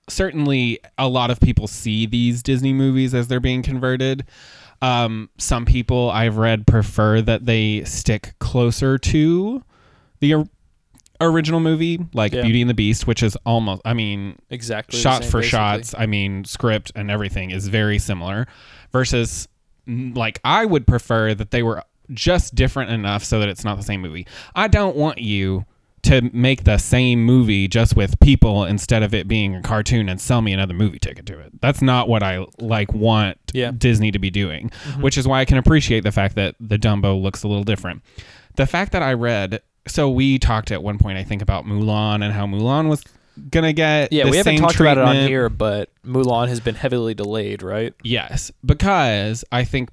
[0.09, 4.25] certainly, a lot of people see these Disney movies as they're being converted.
[4.83, 9.63] Um, some people I've read prefer that they stick closer to
[10.21, 10.49] the or-
[11.21, 12.43] original movie, like Yeah.
[12.43, 14.99] Beauty and the Beast, which is almost, I mean, Exactly.
[14.99, 15.49] shot for basically.
[15.49, 18.47] shots, I mean, script and everything is very similar
[18.93, 19.47] versus
[19.87, 23.83] like I would prefer that they were just different enough so that it's not the
[23.85, 24.27] same movie.
[24.55, 25.65] I don't want you
[26.03, 30.21] to make the same movie just with people instead of it being a cartoon and
[30.21, 31.61] sell me another movie ticket to it.
[31.61, 33.69] That's not what I like want Yeah.
[33.69, 33.77] Mm-hmm.
[33.79, 37.21] Disney to be doing, which is why I can appreciate the fact that the Dumbo
[37.21, 38.03] looks a little different.
[38.57, 42.23] The fact that I read so we talked at one point I think about Mulan
[42.23, 43.03] and how Mulan was
[43.51, 46.61] gonna get Yeah, the we haven't same talked about it on here, but Mulan has
[46.61, 47.95] been heavily delayed, right?
[48.03, 49.91] Yes, because I think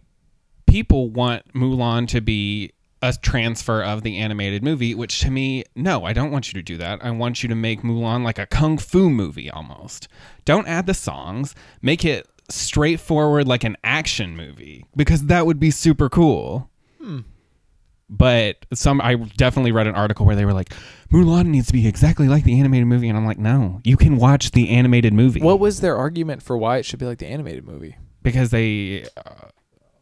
[0.67, 6.03] people want Mulan to be a transfer of the animated movie, which to me, no,
[6.03, 6.99] I don't want you to do that.
[7.03, 10.07] I want you to make Mulan like a kung fu movie almost.
[10.45, 15.71] Don't add the songs, make it straightforward like an action movie because that would be
[15.71, 16.69] super cool.
[18.12, 20.73] But some I definitely read an article where they were like
[21.12, 24.17] Mulan needs to be exactly like the animated movie and I'm like no, you can
[24.17, 27.27] watch the animated movie What was their argument for why it should be like the
[27.27, 27.95] animated movie?
[28.23, 29.49] because they uh,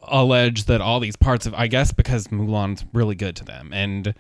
[0.08, 4.14] allege that all these parts of I guess because Mulan's really good to them and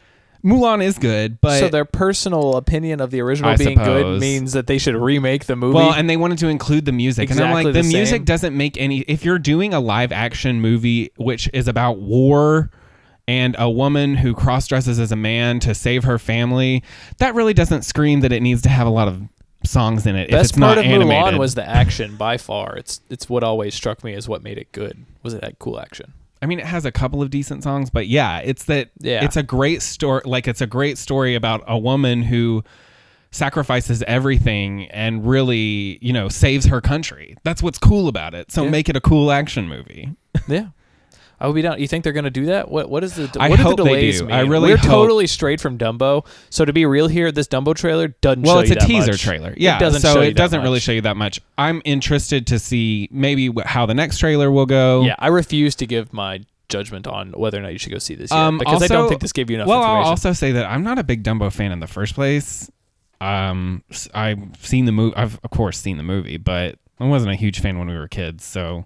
[0.43, 4.54] Mulan is good, but so their personal opinion of the original I being good means
[4.54, 5.76] that they should remake the movie.
[5.76, 8.56] well, and they wanted to include the music, and I'm like, the the, music doesn't
[8.56, 9.00] make any.
[9.02, 12.69] If you're doing a live action movie which is about war
[13.28, 16.84] and a woman who cross dresses as a man to save her family,
[17.17, 19.21] that really doesn't scream that it needs to have a lot of
[19.63, 20.26] songs in it.
[20.26, 21.36] if Best it's part not of animated.
[21.36, 22.78] Mulan was the action by far.
[22.78, 25.06] It's it's what always struck me as what made it good.
[25.24, 26.13] Was it that cool action?
[26.41, 28.91] I mean, it has a couple of decent songs, but yeah, it's that.
[29.00, 29.24] Yeah.
[29.26, 30.22] it's a great story.
[30.26, 32.63] Like it's a great story about a woman who
[33.32, 37.36] sacrifices everything and really, you know, saves her country.
[37.43, 38.52] That's what's cool about it.
[38.52, 38.70] So Yeah.
[38.70, 40.12] make it a cool action movie.
[40.48, 40.67] Yeah.
[41.39, 41.80] I would be down.
[41.80, 42.69] You think they're going to do that?
[42.71, 44.26] What What is the I what hope the they delays do.
[44.26, 44.36] mean?
[44.36, 46.26] I really We're hope- totally straight from Dumbo.
[46.50, 48.41] So to be real here, this Dumbo trailer doesn't.
[48.41, 49.21] Well, show it's you a that teaser much.
[49.21, 49.54] trailer.
[49.56, 50.84] Yeah, it doesn't so show you it that doesn't really much.
[50.84, 51.39] show you that much.
[51.58, 55.04] I'm interested to see maybe wh- how the next trailer will go.
[55.04, 58.15] Yeah, I refuse to give my judgment on whether or not you should go see
[58.15, 60.34] this yet, Um, because I don't also- think this gave you enough well, I'll also
[60.34, 62.69] say that I'm not a big Dumbo fan in the first place.
[63.21, 65.15] Um, s- I've seen the movie.
[65.15, 68.08] I've of course seen the movie, but I wasn't a huge fan when we were
[68.08, 68.43] kids.
[68.43, 68.86] So,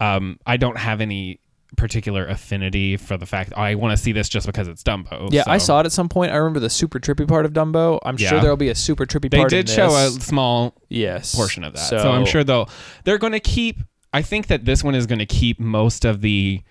[0.00, 1.40] um, I don't have any
[1.76, 5.28] particular affinity for the fact I want to see this just because it's Dumbo.
[5.32, 6.32] yeah, I saw it at some point.
[6.32, 7.98] I remember the super trippy part of Dumbo.
[8.04, 9.50] I'm sure there'll be a super trippy They part.
[9.50, 12.68] did in show a small yes portion of that, so, I'm sure they'll
[13.04, 13.78] they're going to keep.
[14.12, 16.62] I think that this one is going to keep most of the.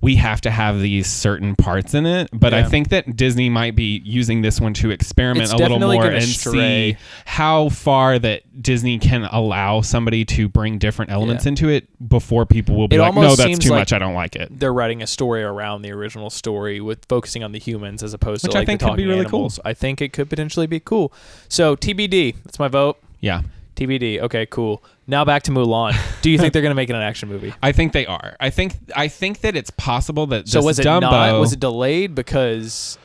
[0.00, 3.74] We have to have these certain parts in it, but I think that Disney might
[3.74, 6.92] be using this one to experiment It's a little more and stray.
[6.92, 11.48] see how far that Disney can allow somebody to bring different elements Yeah.
[11.50, 13.92] into it before people will be It like, "No, that's too like- much.
[13.94, 17.52] I don't like it." they're writing a story around the original story with focusing on
[17.52, 19.38] the humans as opposed Which to I like think the could be really cool.
[19.38, 19.58] animals.
[19.64, 21.14] I think it could potentially be cool.
[21.48, 22.34] So TBD.
[22.44, 22.98] That's my vote.
[23.20, 23.40] Yeah,
[23.74, 24.20] TBD.
[24.20, 24.84] Okay, cool.
[25.06, 25.94] Now back to Mulan.
[26.22, 27.52] Do you think they're gonna make it an action movie?
[27.62, 28.36] I think they are.
[28.40, 31.40] I think I think that it's possible that So this was it Dumbo, not?
[31.40, 32.98] Was it delayed because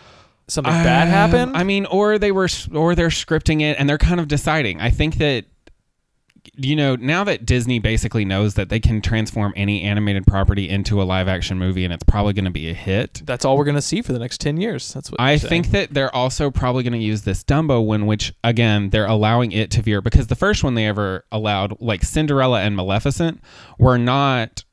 [0.48, 1.58] something bad Um, happened?
[1.58, 4.82] I mean, or they were, or they're scripting it and they're kind of deciding.
[4.82, 5.46] I think that,
[6.56, 11.02] you know, now that Disney basically knows that they can transform any animated property into
[11.02, 13.22] a live action movie and it's probably going to be a hit.
[13.26, 14.94] That's all we're gonna see for the next ten years.
[14.94, 18.34] That's what I think that they're also probably going to use this Dumbo one, which
[18.44, 22.62] again they're allowing it to veer because the first one they ever allowed, like Cinderella
[22.62, 23.42] and Maleficent,
[23.78, 24.64] were not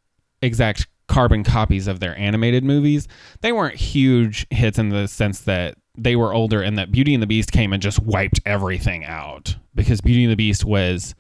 [0.42, 3.06] exact carbon copies of their animated movies.
[3.40, 7.22] They weren't huge hits in the sense that they were older and that Beauty and
[7.22, 11.14] the Beast came and just wiped everything out because Beauty and the Beast was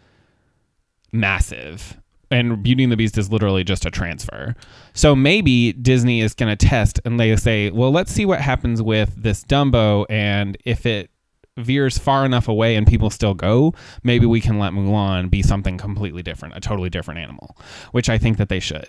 [1.16, 1.98] massive.
[2.30, 4.56] And Beauty and the Beast is literally just a transfer.
[4.94, 8.82] So maybe Disney is going to test and they say, well, let's see what happens
[8.82, 10.06] with this Dumbo.
[10.10, 11.10] And if it
[11.56, 15.78] veers far enough away and people still go, maybe we can let Mulan be something
[15.78, 17.56] completely different, a totally different animal,
[17.92, 18.88] which I think that they should.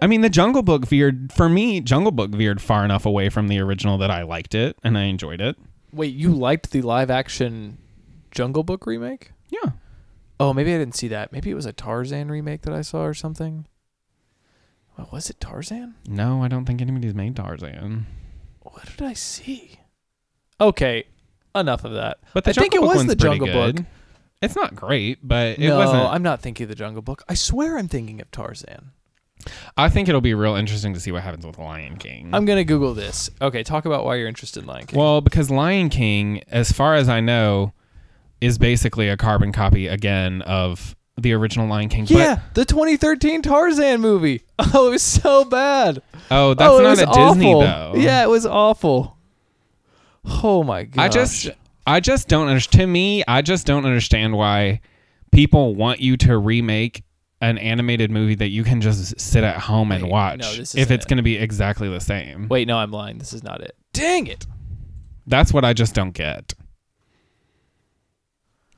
[0.00, 3.48] I mean, the Jungle Book veered, for me, Jungle Book veered far enough away from
[3.48, 5.56] the original that I liked it and I enjoyed it.
[5.92, 7.78] Wait, you liked the live action
[8.30, 9.32] Jungle Book remake?
[9.48, 9.70] Yeah.
[10.38, 11.32] Oh, maybe I didn't see that.
[11.32, 13.66] Maybe it was a Tarzan remake that I saw or something.
[14.96, 15.94] What, was it Tarzan?
[16.08, 18.06] No, I don't think anybody's made Tarzan.
[18.62, 19.80] What did I see?
[20.60, 21.04] Okay,
[21.54, 22.18] enough of that.
[22.34, 23.76] But the I think it Book was one's the pretty Jungle good.
[23.76, 23.86] Book.
[24.42, 26.02] It's not great, but it no, wasn't.
[26.02, 27.22] I'm not thinking of the Jungle Book.
[27.28, 28.92] I swear I'm thinking of Tarzan.
[29.76, 32.30] I think it'll be real interesting to see what happens with Lion King.
[32.34, 33.30] I'm gonna Google this.
[33.40, 34.98] Okay, talk about why you're interested in Lion King.
[34.98, 37.72] well, because Lion King, as far as I know,
[38.40, 42.06] is basically a carbon copy again of the original Lion King.
[42.08, 44.42] yeah, the 2013 Tarzan movie.
[44.74, 46.02] Oh, it was so bad.
[46.30, 47.60] Oh, that's oh, not was a Disney awful.
[47.60, 47.92] though.
[47.96, 49.16] Yeah, it was awful.
[50.24, 51.02] Oh my god.
[51.02, 51.50] I just
[51.86, 52.80] I just don't understand.
[52.80, 54.80] To me, I just don't understand why
[55.30, 57.04] people want you to remake
[57.40, 61.04] an animated movie that you can just sit at home and watch no, if it's
[61.04, 61.08] it.
[61.08, 62.48] going to be exactly the same.
[62.48, 63.18] Wait, no, I'm lying.
[63.18, 63.76] This is not it.
[63.92, 64.46] Dang it.
[65.26, 66.54] That's what I just don't get.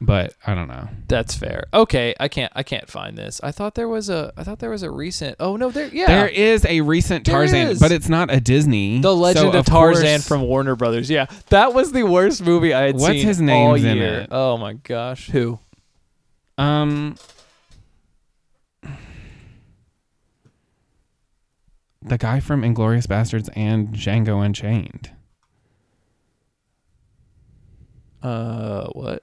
[0.00, 0.88] But I don't know.
[1.08, 1.64] That's fair.
[1.74, 3.40] Okay, I can't I can't find this.
[3.42, 6.06] I thought there was a I thought there was a recent Oh no, there yeah.
[6.06, 9.00] There is a recent Tarzan, but it's not a Disney.
[9.00, 11.10] the Legend So, of Tarzan course- from Warner Brothers.
[11.10, 11.26] Yeah.
[11.48, 14.20] That was the worst movie I had What's seen What's his all in year.
[14.20, 14.28] it?
[14.30, 15.30] Oh my gosh.
[15.30, 15.58] Who?
[16.58, 17.16] Um,
[22.02, 25.10] the guy from Inglourious Basterds and Django Unchained.
[28.22, 29.22] Uh what?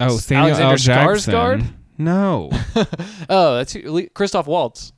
[0.00, 0.62] Oh, Samuel L.
[0.68, 1.34] Alexander Jackson.
[1.34, 1.72] Skarsgård?
[1.98, 2.50] No.
[3.28, 3.76] Oh, that's
[4.14, 4.92] Christoph Waltz.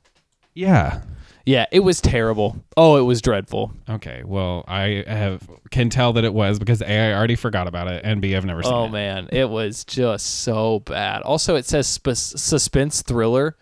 [0.53, 1.01] yeah.
[1.45, 2.55] Yeah, it was terrible.
[2.77, 3.73] Oh, it was dreadful.
[3.89, 4.21] Okay.
[4.25, 8.01] Well, I have can tell that it was because A, I already forgot about it,
[8.05, 8.87] and B, I've never seen Oh it.
[8.87, 11.21] Oh man, it was just so bad.
[11.23, 13.57] Also, it says sp- suspense thriller.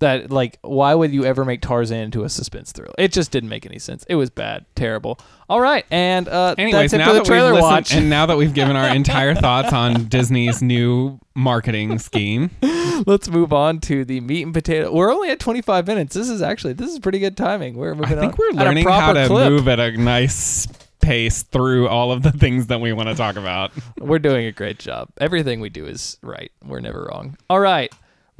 [0.00, 2.94] That like, why would you ever make Tarzan into a suspense thriller?
[2.98, 4.04] It just didn't make any sense.
[4.08, 5.18] It was bad, terrible.
[5.48, 7.90] All right, and uh, Anyways, that's it now for the that trailer we've watch.
[7.90, 12.50] listened, and now that we've given our entire thoughts on Disney's new marketing scheme,
[13.06, 14.92] Let's move on to the meat and potato.
[14.92, 16.14] We're only at 25 minutes.
[16.14, 17.76] This is actually this is pretty good timing.
[17.76, 19.50] We're I think on we're learning how to clip.
[19.50, 20.66] move at a nice
[21.00, 23.72] pace through all of the things that we want to talk about.
[23.98, 25.08] We're doing a great job.
[25.18, 26.52] Everything we do is right.
[26.64, 27.38] We're never wrong.
[27.48, 27.90] All right,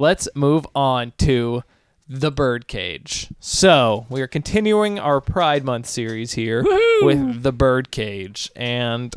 [0.01, 1.61] let's move on to
[2.09, 3.29] the birdcage.
[3.39, 7.05] So we are continuing our Pride Month series here Woohoo!
[7.05, 9.13] with the birdcage, and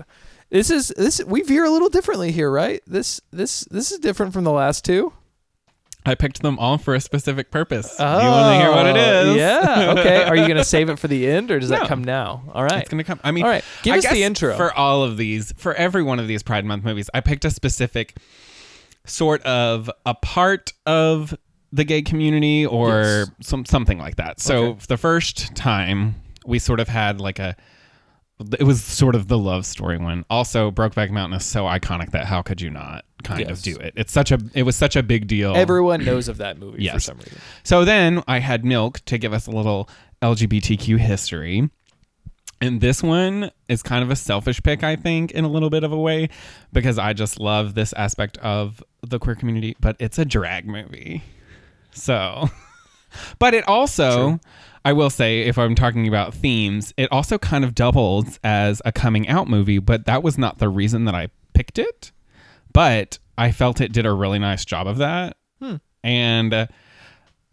[0.51, 2.83] this is this we veer a little differently here, right?
[2.87, 5.12] This this this is different from the last two.
[6.07, 7.97] I picked them all for a specific purpose.
[7.97, 9.35] Do you want to hear what it Oh.
[9.35, 9.94] Yeah.
[9.99, 10.23] Okay.
[10.29, 11.79] Are you gonna save it for the end, or does No.
[11.79, 12.42] that come now?
[12.53, 12.81] All right.
[12.81, 13.18] It's gonna come.
[13.25, 13.64] I mean, All right.
[13.83, 14.55] Give I us the intro.
[14.55, 15.55] for all of these.
[15.57, 18.16] For every one of these Pride Month movies, I picked a specific
[19.06, 21.34] sort of a part of
[21.72, 23.30] the gay community or Yes.
[23.40, 24.40] some something like that.
[24.40, 24.80] So Okay.
[24.88, 26.14] the first time
[26.46, 27.56] we sort of had like a.
[28.58, 30.24] It was sort of the love story one.
[30.28, 33.50] Also, Brokeback Mountain is so iconic that how could you not kind Yes.
[33.58, 33.92] of do it?
[33.96, 34.38] It's such a.
[34.54, 35.54] It was such a big deal.
[35.54, 37.38] Everyone knows of that movie for some reason.
[37.62, 39.88] So then I had Milk to give us a little
[40.20, 41.68] LGBTQ history.
[42.60, 45.84] And this one is kind of a selfish pick, I think, in a little bit
[45.84, 46.28] of a way,
[46.72, 51.22] because I just love this aspect of the queer community, but it's a drag movie.
[51.92, 52.48] So,
[53.38, 54.40] but it also,
[54.84, 58.92] I will say, if I'm talking about themes, it also kind of doubles as a
[58.92, 62.12] coming out movie, but that was not the reason that I picked it.
[62.72, 65.36] But I felt it did a really nice job of that.
[66.02, 66.66] And uh,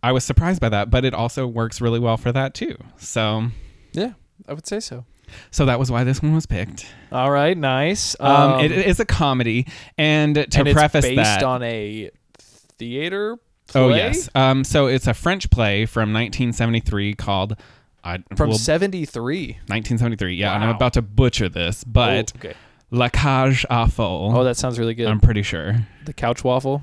[0.04, 2.76] I was surprised by that, but it also works really well for that too.
[2.98, 3.48] So,
[3.94, 4.14] Yeah,
[4.48, 5.06] I would say so.
[5.52, 6.86] so that was why this one was picked.
[7.12, 8.16] All right, nice.
[8.20, 12.10] Um, it is a comedy, and to and it's preface based that, on a
[12.78, 13.38] theater.
[13.68, 13.82] Play?
[13.82, 17.56] oh yes, um, so it's a French play from 1973 called
[18.04, 19.48] I, from well, '73.
[19.68, 20.36] 1973.
[20.36, 22.54] Yeah, and I'm about to butcher this, but oh, okay.
[22.90, 24.34] La Cage aux Folles.
[24.36, 25.08] Oh, that sounds really good.
[25.08, 25.88] I'm pretty sure.
[26.06, 26.82] the couch waffle.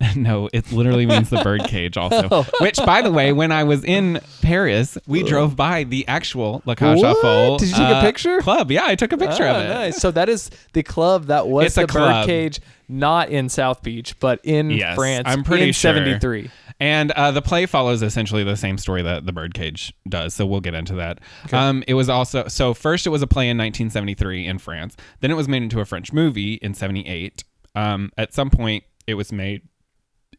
[0.16, 2.20] no, it literally means the bird cage also.
[2.32, 2.46] Oh.
[2.60, 6.74] Which, by the way, when I was in Paris, we drove by the actual La
[6.74, 7.60] Cage aux Folles.
[7.60, 8.40] Did you take a uh, picture?
[8.40, 8.70] Club.
[8.70, 9.68] Yeah, I took a picture Ah, of it.
[9.68, 9.96] Nice.
[9.96, 14.18] So that is the club that was It's a the birdcage, not in South Beach,
[14.20, 15.24] but in Yes, France.
[15.26, 15.92] I'm pretty in sure.
[15.94, 16.50] '73.
[16.78, 20.60] And uh, the play follows essentially the same story that the Birdcage does, so we'll
[20.60, 21.18] get into that.
[21.52, 25.30] Um, it was also so first it was a play in 1973 in France, then
[25.30, 27.44] it was made into a French movie in '78.
[27.74, 29.62] Um, at some point, it was made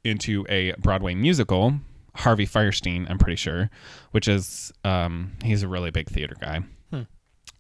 [0.03, 1.75] into a Broadway musical.
[2.15, 3.69] Harvey Fierstein, I'm pretty sure,
[4.11, 6.61] which is um, he's a really big theater guy.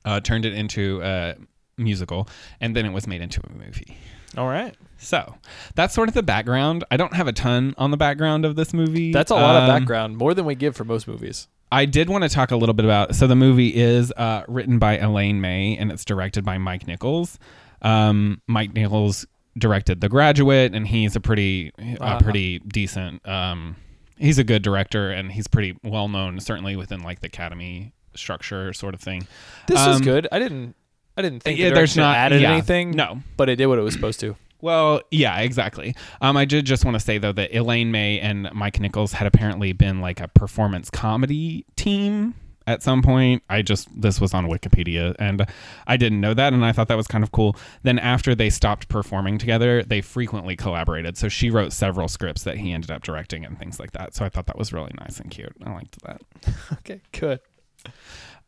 [0.03, 1.35] Uh, turned it into a
[1.77, 2.27] musical,
[2.59, 3.95] and then it was made into a movie.
[4.35, 4.75] All right.
[4.97, 5.35] So
[5.75, 6.83] that's sort of the background.
[6.89, 9.11] I don't have a ton on the background of this movie.
[9.13, 11.47] That's a lot of Um, background, more than we give for most movies.
[11.71, 13.13] I did want to talk a little bit about.
[13.15, 17.37] So the movie is uh, written by Elaine May and it's directed by Mike Nichols.
[17.83, 19.25] Um, Mike Nichols
[19.57, 22.19] directed The Graduate, and he's a pretty, Uh-huh.
[22.19, 23.27] pretty decent.
[23.27, 23.75] Um,
[24.17, 28.73] he's a good director, and he's pretty well known, certainly within like the Academy structure
[28.73, 29.27] sort of thing.
[29.67, 30.27] This is Um, good.
[30.31, 30.75] I didn't.
[31.17, 32.91] I didn't think yeah, the there's not- added yeah, anything.
[32.91, 33.21] no.
[33.35, 34.35] but it did what it was supposed to.
[34.61, 35.95] Well, yeah, exactly.
[36.21, 39.25] Um, I did just want to say though that Elaine May and Mike Nichols had
[39.27, 42.35] apparently been like a performance comedy team
[42.71, 43.43] at some point.
[43.49, 45.45] I just this was on Wikipedia and
[45.87, 47.55] I didn't know that and I thought that was kind of cool.
[47.83, 51.17] Then after they stopped performing together, they frequently collaborated.
[51.17, 54.15] So she wrote several scripts that he ended up directing and things like that.
[54.15, 55.55] So I thought that was really nice and cute.
[55.65, 56.21] I liked that.
[56.79, 57.39] Okay, good.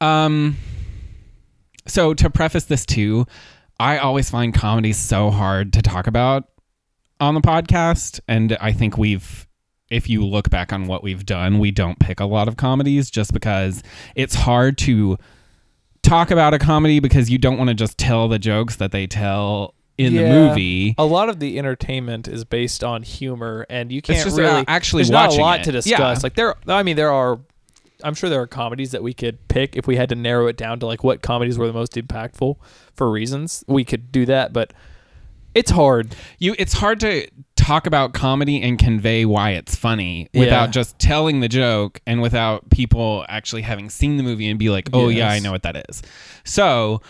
[0.02, 0.58] Um
[1.88, 3.26] so to preface this too,
[3.80, 6.46] I always find comedy so hard to talk about
[7.20, 9.48] on the podcast, and I think we've.
[9.89, 13.12] If you look back on what we've done, we don't pick a lot of comedies
[13.12, 13.84] just because
[14.15, 15.17] it's hard to
[16.02, 19.08] talk about a comedy because you don't want to just tell the jokes that they
[19.08, 20.96] tell in the movie.
[20.98, 25.04] A lot of the entertainment is based on humor, and you can't uh, really actually
[25.04, 25.63] There's not a lot it.
[25.65, 25.74] to Yeah.
[25.98, 26.24] discuss.
[26.24, 27.39] Like there, I mean, there are.
[28.04, 30.58] I'm sure there are comedies that we could pick if we had to narrow it
[30.58, 32.56] down to like what comedies were the most impactful
[32.96, 33.63] for reasons.
[33.67, 34.74] We could do that, but
[35.56, 36.16] it's hard.
[36.39, 40.72] you it's hard to talk about comedy and convey why it's funny without Yeah.
[40.72, 44.89] just telling the joke and without people actually having seen the movie and be like,
[44.94, 45.44] "Oh yeah, I Yes.
[45.44, 46.02] know what that is."
[46.44, 47.02] So,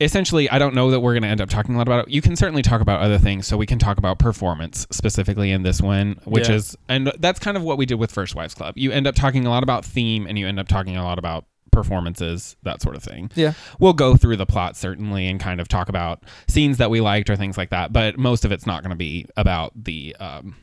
[0.00, 2.10] essentially, I don't know that we're going to end up talking a lot about it.
[2.12, 5.62] You can certainly talk about other things, so we can talk about performance specifically in
[5.62, 6.54] this one, which Yeah.
[6.56, 8.74] is and that's kind of what we did with First Wives Club.
[8.76, 11.18] You end up talking a lot about theme and you end up talking a lot
[11.18, 13.52] about performances, that sort of thing Yeah.
[13.78, 17.30] we'll go through the plot certainly and kind of talk about scenes that we liked
[17.30, 20.56] or things like that but most of it's not going to be about the um,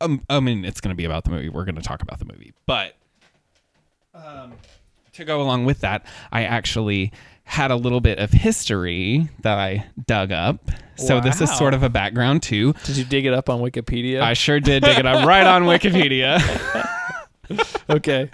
[0.00, 2.18] um i mean it's going to be about the movie we're going to talk about
[2.18, 2.94] the movie but
[4.14, 4.52] um
[5.12, 7.12] to go along with that i actually
[7.44, 11.82] had a little bit of history that i dug up so this is sort of
[11.82, 14.20] a background too Did you dig it up on Wikipedia?
[14.20, 16.40] i sure did dig it up right on wikipedia
[17.88, 18.28] okay.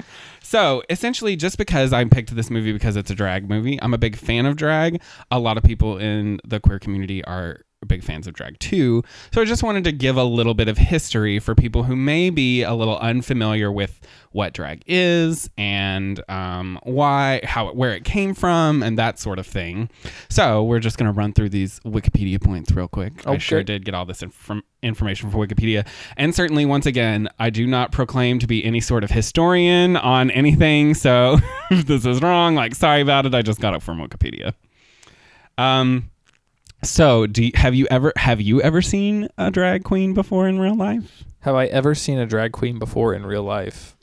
[0.53, 3.99] So essentially, just because I picked this movie because it's a drag movie, I'm a
[3.99, 5.01] big fan of drag.
[5.31, 9.03] A lot of people in the queer community are big fans of drag too.
[9.33, 12.31] So I just wanted to give a little bit of history for people who may
[12.31, 14.01] be a little unfamiliar with
[14.33, 19.39] what drag is and um, why, how, it, where it came from, and that sort
[19.39, 19.91] of thing.
[20.29, 23.27] So we're just going to run through these Wikipedia points real quick.
[23.27, 25.87] I sure did get all this inf- information from Wikipedia.
[26.17, 30.31] And certainly, once again, I do not proclaim to be any sort of historian on
[30.31, 30.95] anything.
[30.95, 31.39] So
[31.71, 33.35] if this is wrong, like, sorry about it.
[33.35, 34.55] I just got it from Wikipedia.
[35.59, 36.11] Um,
[36.83, 40.59] so do you, have you ever have you ever seen a drag queen before in
[40.59, 41.25] real life?
[41.41, 43.97] Have I ever seen a drag queen before in real life?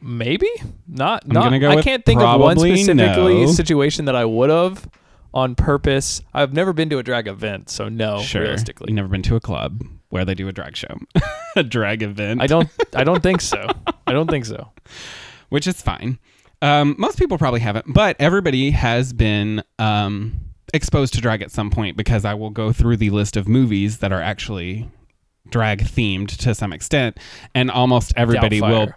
[0.00, 0.48] Maybe
[0.86, 1.26] not.
[1.26, 1.58] Not.
[1.58, 3.52] go I can't think of one specifically no.
[3.52, 4.88] situation that I would have
[5.34, 6.22] on purpose.
[6.32, 8.20] I've never been to a drag event, so no.
[8.20, 8.42] sure.
[8.42, 10.96] Realistically, You've never been to a club where they do a drag show,
[11.56, 12.40] a drag event.
[12.40, 12.68] I don't.
[12.94, 13.68] I don't think so.
[14.06, 14.72] I don't think so.
[15.48, 16.18] which is fine.
[16.62, 20.40] Um, most people probably haven't, but everybody has been um,
[20.76, 23.98] exposed to drag at some point because I will go through the list of movies
[23.98, 24.88] that are actually
[25.50, 27.18] drag themed to some extent,
[27.54, 28.92] and almost everybody will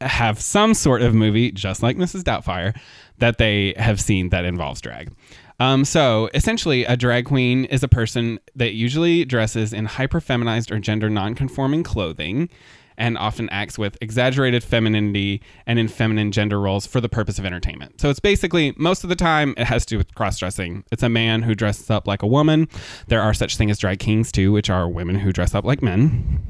[0.00, 2.22] have some sort of movie, just like Mrs.
[2.22, 2.76] Doubtfire,
[3.18, 5.12] that they have seen that involves drag.
[5.60, 10.72] Um, so essentially, a drag queen is a person that usually dresses in hyper feminized
[10.72, 12.48] or gender non-conforming clothing
[12.96, 17.44] and often acts with exaggerated femininity and in feminine gender roles for the purpose of
[17.44, 18.00] entertainment.
[18.00, 20.84] So it's basically most of the time it has to do with cross-dressing.
[20.92, 22.68] It's a man who dresses up like a woman.
[23.08, 25.82] There are such things as drag kings too, which are women who dress up like
[25.82, 26.40] men.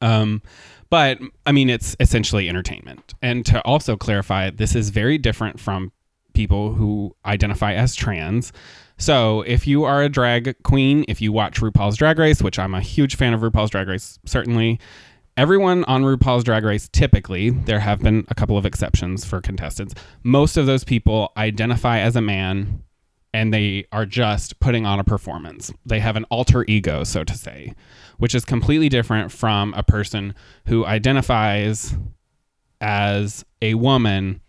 [0.00, 0.42] Um,
[0.90, 3.14] but I mean, it's essentially entertainment.
[3.22, 5.92] And to also clarify, this is very different from
[6.34, 8.52] people who identify as trans.
[8.98, 12.74] So if you are a drag queen, if you watch RuPaul's Drag Race, which I'm
[12.74, 14.78] a huge fan of RuPaul's Drag Race, certainly.
[15.36, 19.94] Everyone on RuPaul's Drag Race, typically, there have been a couple of exceptions for contestants.
[20.22, 22.82] Most of those people identify as a man
[23.34, 25.70] and they are just putting on a performance.
[25.84, 27.74] They have an alter ego, so to say,
[28.16, 30.34] which is completely different from a person
[30.68, 31.94] who identifies
[32.80, 34.40] as a woman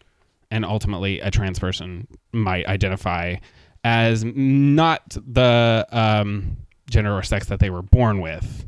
[0.52, 3.36] and ultimately a trans person might identify
[3.84, 6.56] as not the um,
[6.90, 8.66] gender or sex that they were born with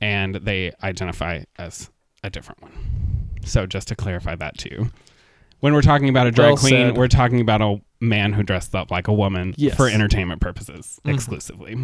[0.00, 1.90] and they identify as
[2.24, 2.72] a different one.
[3.44, 4.90] So just to clarify that too.
[5.60, 6.96] When we're talking about a drag Well queen, said.
[6.96, 9.76] we're talking about a man who dressed up like a woman Yes.
[9.76, 11.14] for entertainment purposes Mhm.
[11.14, 11.76] exclusively.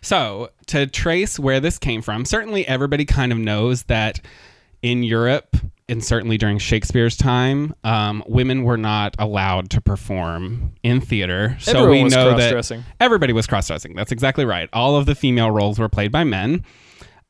[0.00, 4.20] So, to trace where this came from, certainly everybody kind of knows that
[4.82, 5.56] in Europe,
[5.88, 11.56] and certainly during Shakespeare's time, um, women were not allowed to perform in theater.
[11.60, 13.94] So Everyone we know that everybody was cross dressing.
[13.94, 14.68] That's exactly right.
[14.72, 16.64] All of the female roles were played by men.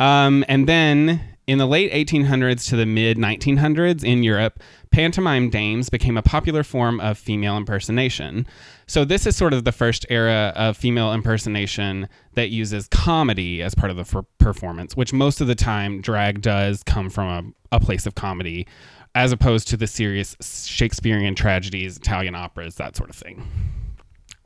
[0.00, 5.88] Um, and then in the late 1800s to the mid 1900s in Europe, pantomime dames
[5.88, 8.46] became a popular form of female impersonation.
[8.86, 13.74] So, this is sort of the first era of female impersonation that uses comedy as
[13.74, 17.80] part of the performance, which most of the time drag does come from a, a
[17.80, 18.66] place of comedy,
[19.14, 20.36] as opposed to the serious
[20.66, 23.46] Shakespearean tragedies, Italian operas, that sort of thing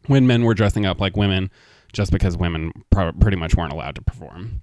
[0.07, 1.51] when men were dressing up like women
[1.93, 2.73] just because women
[3.21, 4.63] pretty much weren't allowed to perform.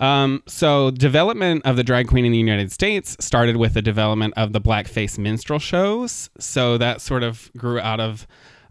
[0.00, 4.34] Um, so development of the drag queen in the United States started with the development
[4.36, 6.30] of the blackface minstrel shows.
[6.38, 8.26] So that sort of grew out of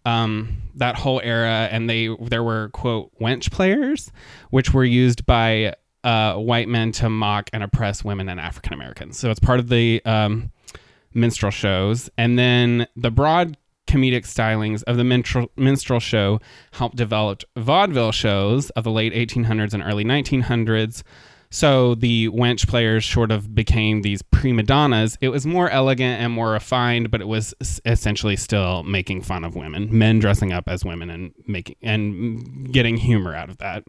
[0.06, 4.12] um, that whole era, and they there were quote wench players,
[4.50, 9.18] which were used by uh, white men to mock and oppress women and African Americans.
[9.18, 10.52] So it's part of the um,
[11.14, 13.58] minstrel shows, and then the broad
[13.94, 16.40] comedic stylings of the minstrel, minstrel show
[16.72, 21.04] helped develop vaudeville shows of the late 1800s and early 1900s.
[21.52, 25.20] So the wench players sort of became these prima donnas.
[25.22, 27.54] It was more elegant and more refined, but it was
[27.86, 32.98] essentially still making fun of women, men dressing up as women and making and getting
[32.98, 33.84] humor out of that.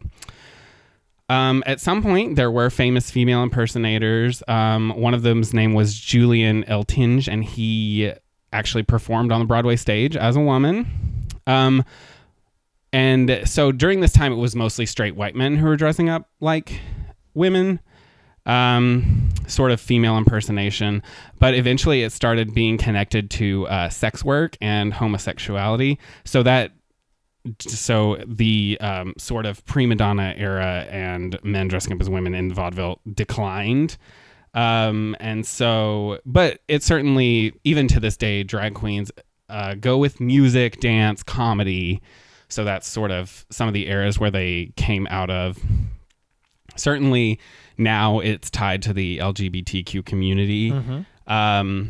[1.27, 4.43] Um, at some point, there were famous female impersonators.
[4.47, 8.13] Um, one of them's name was Julian Eltinge, and he
[8.55, 10.87] actually performed on the Broadway stage as a woman.
[11.45, 11.83] Um,
[12.93, 16.29] and so during this time, it was mostly straight white men who were dressing up
[16.39, 16.79] like
[17.33, 17.81] women,
[18.45, 21.03] um, sort of female impersonation.
[21.37, 25.99] But eventually, it started being connected to uh, sex work and homosexuality.
[26.23, 26.71] So that
[27.59, 32.53] so the um, sort of prima donna era and men dressing up as women in
[32.53, 33.97] vaudeville declined.
[34.55, 39.11] Um, and so, but it certainly, even to this day, drag queens
[39.49, 42.01] uh, go with music, dance, comedy.
[42.47, 45.59] So that's sort of some of the eras where they came out of.
[46.77, 47.39] Certainly
[47.77, 50.71] now it's tied to the LGBTQ community.
[50.71, 51.31] Mm-hmm.
[51.31, 51.89] Um,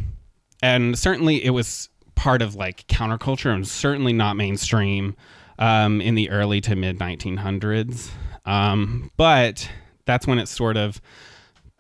[0.61, 5.16] and certainly it was part of like counterculture and certainly not mainstream
[5.59, 8.09] um, in the early to mid 1900s.
[8.45, 9.70] Um, but
[10.05, 11.01] that's when it sort of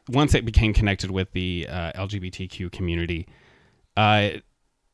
[0.09, 3.27] once it became connected with the uh, LGBTQ community,
[3.97, 4.29] uh,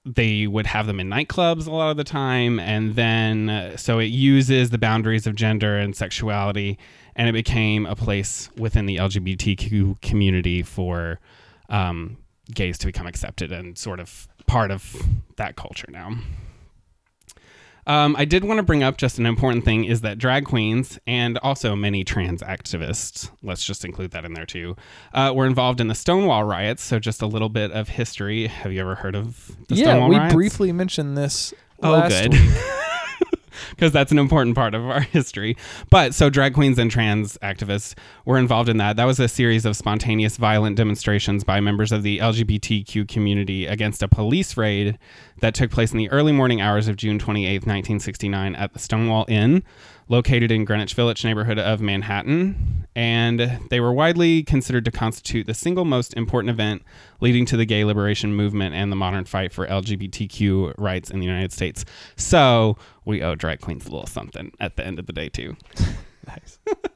[0.05, 2.59] they would have them in nightclubs a lot of the time.
[2.59, 6.79] And then, uh, so it uses the boundaries of gender and sexuality,
[7.15, 11.19] and it became a place within the LGBTQ community for
[11.69, 12.17] um,
[12.53, 14.95] gays to become accepted and sort of part of
[15.37, 16.15] that culture now.
[17.87, 20.99] Um, I did want to bring up just an important thing is that drag queens
[21.07, 24.75] and also many trans activists, let's just include that in there too,
[25.13, 26.83] uh, were involved in the Stonewall riots.
[26.83, 28.47] So just a little bit of history.
[28.47, 30.21] Have you ever heard of the yeah, Stonewall riots?
[30.21, 31.53] Yeah, we briefly mentioned this.
[31.81, 32.33] Oh, good.
[33.71, 35.57] because that's an important part of our history.
[35.89, 37.95] But so drag queens and trans activists
[38.25, 38.95] were involved in that.
[38.95, 44.03] That was a series of spontaneous violent demonstrations by members of the LGBTQ community against
[44.03, 44.97] a police raid
[45.39, 49.25] that took place in the early morning hours of June 28, 1969, at the Stonewall
[49.27, 49.63] Inn,
[50.07, 52.87] located in Greenwich Village neighborhood of Manhattan.
[52.95, 56.83] And they were widely considered to constitute the single most important event
[57.21, 61.25] leading to the gay liberation movement and the modern fight for LGBTQ rights in the
[61.25, 61.85] United States.
[62.17, 65.55] So we owe drag queens a little something at the end of the day, too.
[66.27, 66.59] nice.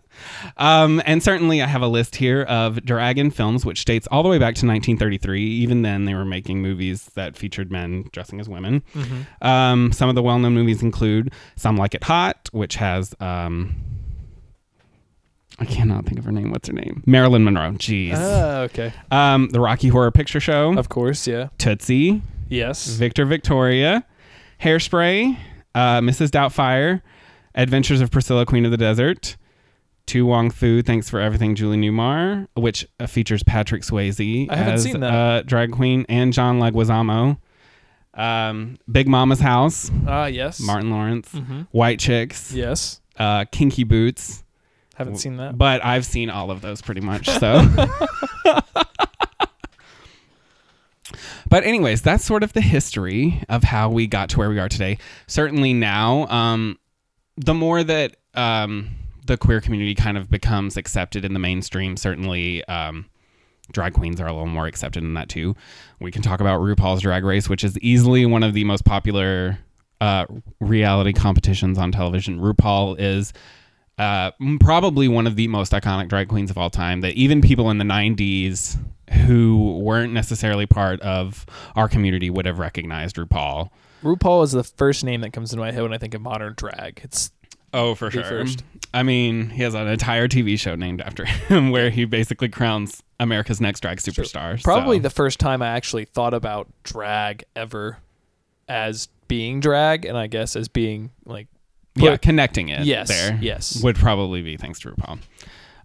[0.57, 4.29] Um, and certainly, I have a list here of dragon films, which dates all the
[4.29, 5.41] way back to 1933.
[5.41, 8.83] Even then, they were making movies that featured men dressing as women.
[8.93, 9.47] Mm-hmm.
[9.47, 13.15] Um, some of the well known movies include Some Like It Hot, which has.
[13.19, 13.75] Um,
[15.57, 16.51] I cannot think of her name.
[16.51, 17.01] What's her name?
[17.05, 17.71] Marilyn Monroe.
[17.71, 18.13] Jeez.
[18.15, 18.91] Ah, okay.
[19.09, 20.77] Um, the Rocky Horror Picture Show.
[20.77, 21.47] Of course, yeah.
[21.57, 22.21] Tootsie.
[22.49, 22.87] Yes.
[22.87, 24.05] Victor Victoria.
[24.61, 25.37] Hairspray.
[25.73, 26.29] Uh, Mrs.
[26.29, 27.01] Doubtfire.
[27.55, 29.37] Adventures of Priscilla, Queen of the Desert.
[30.07, 34.73] To Wong Fu, Thanks for Everything, Julie Newmar, which uh, features Patrick Swayze I haven't
[34.75, 35.13] as seen that.
[35.13, 37.37] Uh, drag queen and John Leguizamo.
[38.13, 40.59] Um, Big Mama's House, Ah, yes.
[40.61, 41.61] Martin Lawrence, Mm-hmm.
[41.71, 43.01] White Chicks, Yes.
[43.17, 44.43] uh, Kinky Boots.
[44.95, 45.57] Haven't seen that.
[45.57, 47.27] But I've seen all of those pretty much.
[47.27, 47.67] So.
[51.49, 54.69] but anyways, that's sort of the history of how we got to where we are
[54.69, 54.97] today.
[55.27, 56.79] Certainly now, um,
[57.37, 58.89] the more that um,
[59.25, 63.05] the queer community kind of becomes accepted in the mainstream, certainly um,
[63.71, 65.55] drag queens are a little more accepted in that too.
[65.99, 69.59] We can talk about RuPaul's Drag Race, which is easily one of the most popular
[70.01, 70.25] uh,
[70.59, 72.39] reality competitions on television.
[72.39, 73.33] RuPaul is
[73.97, 77.69] uh, probably one of the most iconic drag queens of all time that even people
[77.69, 78.77] in the 90s
[79.25, 81.45] who weren't necessarily part of
[81.75, 83.69] our community would have recognized RuPaul.
[84.03, 86.53] RuPaul is the first name that comes into my head when I think of modern
[86.55, 87.01] drag.
[87.03, 87.31] It's
[87.75, 88.23] Oh, for sure.
[88.23, 88.63] first.
[88.93, 93.03] I mean, he has an entire TV show named after him where he basically crowns
[93.19, 94.61] America's next drag superstar.
[94.63, 97.97] probably so- the first time I actually thought about drag ever
[98.69, 101.47] as being drag, and I guess as being like
[101.95, 103.81] yeah, connecting it yes, there yes.
[103.83, 105.19] would probably be thanks to RuPaul.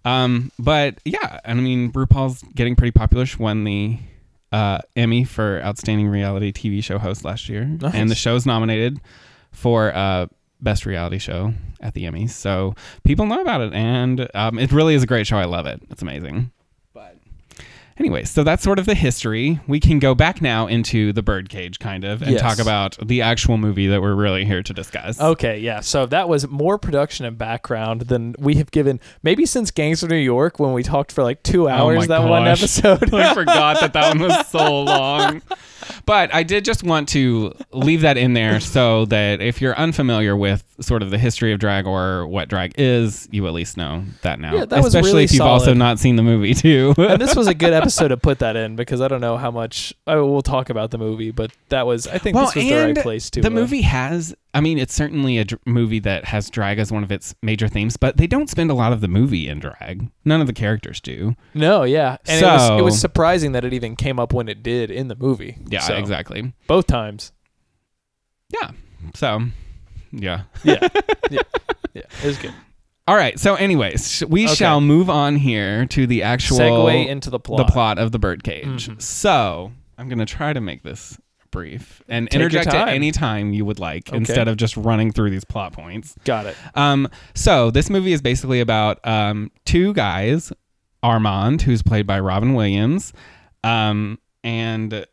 [0.04, 3.26] Um, but yeah, I mean, RuPaul's getting pretty popular.
[3.26, 3.98] She won the
[4.50, 7.94] uh, Emmy for Outstanding Reality TV Show Host last year, Nice.
[7.94, 9.00] and the show's nominated
[9.52, 10.26] for uh,
[10.62, 12.30] best reality show at the Emmys.
[12.30, 15.36] So people know about it, and um, it really is a great show.
[15.38, 15.80] I love it.
[15.90, 16.50] It's amazing.
[16.92, 17.16] But
[17.98, 19.60] anyway, so that's sort of the history.
[19.66, 22.40] We can go back now into the birdcage, kind of, and Yes.
[22.42, 25.20] talk about the actual movie that we're really here to discuss.
[25.20, 25.80] Okay, yeah.
[25.80, 30.10] So that was more production and background than we have given maybe since Gangs of
[30.10, 33.14] New York when we talked for like two hours Oh that one episode.
[33.14, 35.42] I forgot that that one was so long.
[36.06, 40.36] But I did just want to leave that in there so that if you're unfamiliar
[40.36, 44.04] with sort of the history of drag or what drag is, you at least know
[44.22, 44.54] that now.
[44.54, 46.94] Yeah, that Especially really if you've also not seen the movie too.
[46.98, 49.50] and this was a good episode to put that in because I don't know how
[49.50, 52.72] much I will talk about the movie, but that was I think this was the
[52.74, 53.40] right place to.
[53.40, 54.34] the uh, movie has.
[54.52, 57.68] I mean, it's certainly a dr- movie that has drag as one of its major
[57.68, 60.10] themes, but they don't spend a lot of the movie in drag.
[60.24, 61.36] None of the characters do.
[61.54, 64.62] No, yeah, and it was it was surprising that it even came up when it
[64.62, 65.56] did in the movie.
[65.68, 66.52] Yeah, So, exactly.
[66.66, 67.32] Both times.
[68.52, 68.72] Yeah.
[69.14, 69.40] So,
[70.12, 70.42] yeah.
[70.64, 70.88] Yeah,
[71.30, 71.40] yeah,
[71.94, 72.02] yeah.
[72.22, 72.52] It was good.
[73.06, 73.38] All right.
[73.38, 74.54] So, anyways, we Okay.
[74.54, 77.66] shall move on here to the actual Segue into the plot.
[77.66, 78.88] the plot of the birdcage.
[78.88, 79.00] Mhm.
[79.00, 81.18] So, I'm gonna try to make this
[81.50, 84.16] brief and Take interject at any time you would like Okay.
[84.16, 86.14] instead of just running through these plot points.
[86.24, 86.56] Got it.
[86.74, 90.52] Um, so this movie is basically about um, two guys,
[91.02, 93.12] Armand, who's played by Robin Williams,
[93.64, 95.06] um, and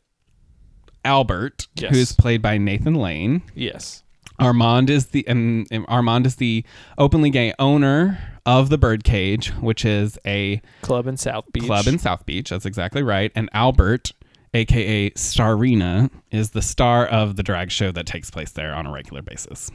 [1.05, 1.91] Albert, Yes.
[1.93, 3.41] who's played by Nathan Lane.
[3.55, 4.03] Yes.
[4.39, 6.63] Armand is the and, and Armand is the
[6.99, 11.63] openly gay owner of the Birdcage, which is a Club in South Beach.
[11.63, 12.49] club in South Beach.
[12.51, 13.31] That's exactly right.
[13.35, 14.11] And Albert,
[14.53, 18.91] aka Starina, is the star of the drag show that takes place there on a
[18.91, 19.69] regular basis.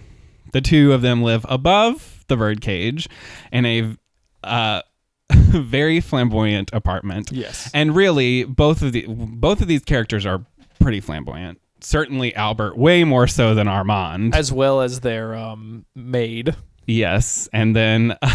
[0.52, 3.08] The two of them live above the Birdcage
[3.52, 3.96] in a
[4.44, 4.82] uh,
[5.30, 7.30] very flamboyant apartment.
[7.32, 7.70] Yes.
[7.72, 10.44] And really, both of the both of these characters are
[10.80, 11.60] pretty flamboyant.
[11.80, 14.34] Certainly, Albert way more so than Armand.
[14.34, 16.54] as well as their um maid.
[16.86, 18.16] yes, and then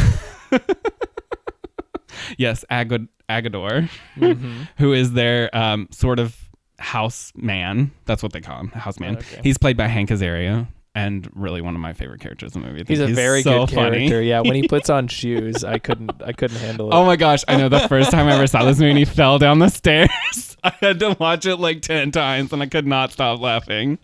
[2.38, 4.64] yes, Agad- Agador, Mm-hmm.
[4.78, 6.36] who is their um, sort of
[6.80, 7.92] house man.
[8.06, 9.18] That's what they call him, house man.
[9.18, 9.42] Okay.
[9.44, 12.84] He's played by Hank Azaria, and really one of my favorite characters in the movie.
[12.88, 13.98] He's a very so good funny.
[14.10, 14.22] character.
[14.22, 16.96] Yeah, when he puts on shoes, I couldn't I couldn't handle it.
[16.96, 19.06] Oh my gosh, I know the first time I ever saw this movie and he
[19.20, 20.58] fell down the stairs.
[20.64, 24.00] I had to watch it like 10 times and I could not stop laughing.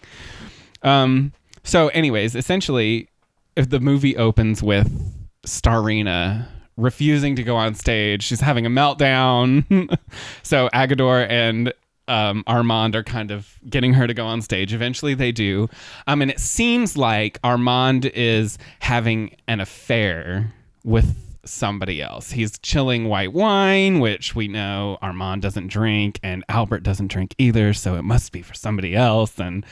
[0.83, 3.09] Um so anyways, essentially
[3.55, 4.89] if the movie opens with
[5.47, 6.47] Starina
[6.77, 9.97] refusing to go on stage, she's having a meltdown.
[10.43, 11.73] so Agador and
[12.07, 14.73] um, Armand are kind of getting her to go on stage.
[14.73, 15.69] Eventually, they do.
[16.07, 20.53] Um, and it seems like Armand is having an affair
[20.83, 21.15] with
[21.45, 22.31] somebody else.
[22.31, 27.73] He's chilling white wine, which we know Armand doesn't drink, and Albert doesn't drink either.
[27.73, 29.39] So it must be for somebody else.
[29.39, 29.65] And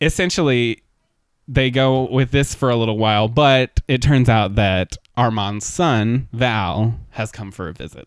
[0.00, 0.82] essentially,
[1.50, 6.28] they go with this for a little while, but it turns out that Armand's son,
[6.32, 8.06] Val, has come for a visit.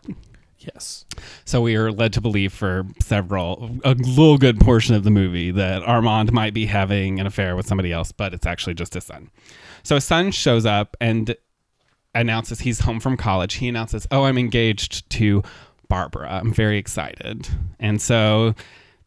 [0.60, 1.04] Yes.
[1.44, 5.52] So we are led to believe for several, a little good portion of the movie
[5.52, 9.04] that Armand might be having an affair with somebody else, but it's actually just his
[9.04, 9.30] son.
[9.84, 11.36] So his son shows up and
[12.16, 13.56] announces he's home from college.
[13.56, 15.44] He announces, Oh, I'm engaged to
[15.90, 16.30] Barbara.
[16.32, 17.50] I'm very excited.
[17.78, 18.56] And so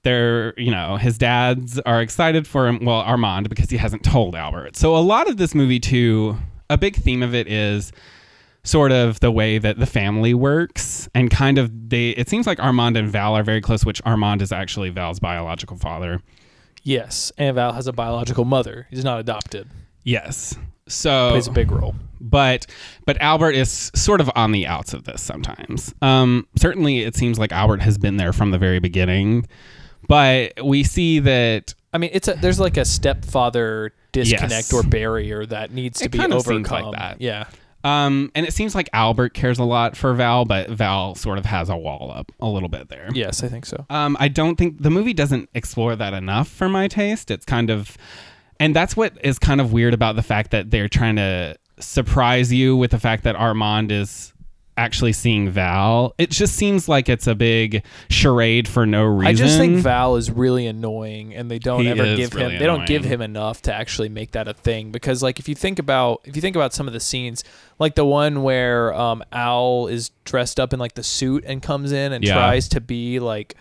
[0.06, 2.84] they're, you know, his dads are excited for him.
[2.84, 4.76] Well, Armand, because he hasn't told Albert.
[4.76, 6.36] So a lot of this movie, too,
[6.70, 7.92] a big theme of it is
[8.62, 12.58] sort of the way that the family works and kind of they it seems like
[12.58, 16.20] Armand and Val are very close which Armand is actually Val's biological father.
[16.82, 17.30] Yes.
[17.38, 18.86] And Val has a biological mother.
[18.90, 19.68] He's not adopted.
[20.02, 20.56] Yes.
[20.88, 21.94] So Plays a big role.
[22.20, 22.66] but
[23.04, 25.94] but Albert is sort of on the outs of this sometimes.
[26.02, 29.46] Um certainly it seems like Albert has been there from the very beginning.
[30.08, 34.72] But we see that I mean, it's a there's like a stepfather disconnect Yes.
[34.72, 36.84] or barrier that needs to It be kind of overcome.
[36.92, 37.20] like that.
[37.20, 37.44] Yeah.
[37.84, 41.44] um and it seems like Albert cares a lot for Val, but Val sort of
[41.44, 43.08] has a wall up a little bit there.
[43.14, 43.84] Yes, I think so.
[43.90, 47.30] Um, I don't think the movie doesn't explore that enough for my taste.
[47.30, 47.96] It's kind of,
[48.58, 52.52] and that's what is kind of weird about the fact that they're trying to surprise
[52.52, 54.32] you with the fact that Armand is
[54.78, 56.14] actually seeing Val.
[56.18, 59.26] It just seems like it's a big charade for no reason.
[59.26, 62.58] I just think Val is really annoying, and they don't He ever give really him.
[62.58, 64.92] They don't give him enough to actually make that a thing.
[64.92, 67.42] Because like if you think about if you think about some of the scenes,
[67.78, 71.92] like the one where um, Al is dressed up in like the suit and comes
[71.92, 72.34] in and Yeah.
[72.34, 73.54] tries to be like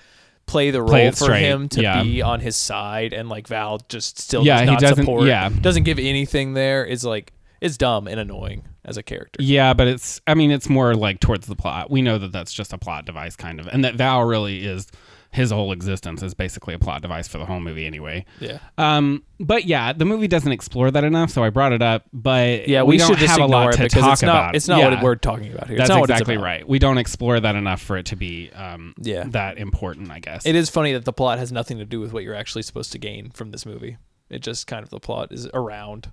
[0.47, 2.03] play the role Play for straight, him to yeah.
[2.03, 5.27] be on his side, and like Val just still Yeah, does he not doesn't- support.
[5.27, 5.49] yeah.
[5.49, 6.85] doesn't give anything there.
[6.85, 8.63] Is like it's dumb and annoying.
[8.85, 9.41] As a character.
[9.41, 11.89] Yeah, but it's I mean it's more like towards the plot.
[11.91, 13.67] We know that that's just a plot device kind of.
[13.67, 14.87] And that Val really is
[15.31, 18.23] his whole existence is basically a plot device for the whole movie anyway.
[18.39, 18.59] Yeah.
[18.77, 22.69] Um but yeah, the movie doesn't explore that enough, so I brought it up, but
[22.69, 24.55] Yeah, we, don't should just have a lot to because talk it's not about.
[24.55, 24.89] it's not Yeah.
[24.93, 25.77] what we're talking about here.
[25.77, 26.65] That's it's not what it's exactly right.
[26.65, 29.25] We don't explore that enough for it to be um Yeah.
[29.27, 30.45] that important, I guess.
[30.45, 32.91] It is funny that the plot has nothing to do with what you're actually supposed
[32.93, 33.97] to gain from this movie.
[34.29, 36.11] It just kind of the plot is around.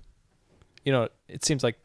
[0.85, 1.79] You know, it seems like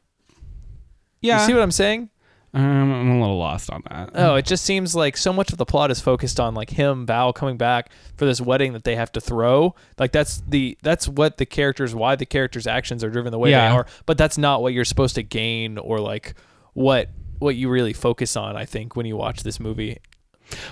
[1.27, 1.39] yeah.
[1.41, 2.09] you see what I'm saying?
[2.53, 4.11] um, I'm a little lost on that.
[4.15, 7.05] Oh, it just seems like so much of the plot is focused on like him,
[7.05, 9.75] Val coming back for this wedding that they have to throw.
[9.99, 13.51] Like that's the that's what the characters why the characters' actions are driven the way
[13.51, 13.69] Yeah.
[13.69, 13.85] they are.
[14.05, 16.33] But that's not what you're supposed to gain or like
[16.73, 17.09] what
[17.39, 19.99] what you really focus on, I think, when you watch this movie.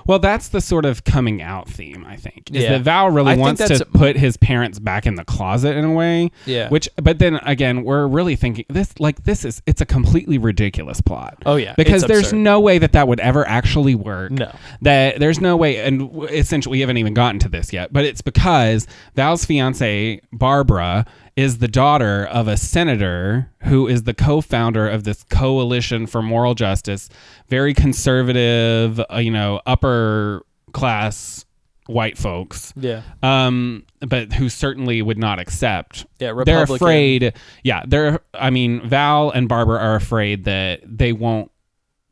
[0.05, 2.49] Well, that's the sort of coming out theme, I think.
[2.51, 2.71] Is Yeah.
[2.73, 5.91] that Val really I wants to put his parents back in the closet in a
[5.93, 6.31] way.
[6.45, 6.69] Yeah.
[6.69, 11.01] Which but then again, we're really thinking this like this is it's a completely ridiculous
[11.01, 11.37] plot.
[11.45, 11.73] Oh yeah.
[11.77, 12.37] Because it's there's absurd.
[12.37, 14.31] no way that that would ever actually work.
[14.31, 14.51] No.
[14.81, 18.21] That there's no way, and essentially we haven't even gotten to this yet, but it's
[18.21, 21.05] because Val's fiance Barbara
[21.35, 26.55] is the daughter of a senator who is the co-founder of this coalition for moral
[26.55, 27.09] justice,
[27.49, 31.45] very conservative, uh, you know, upper class
[31.87, 32.73] white folks.
[32.77, 33.01] Yeah.
[33.21, 37.33] Um, but who certainly would not accept Yeah, they're afraid
[37.63, 41.49] yeah they're i mean val and barbara are afraid that they won't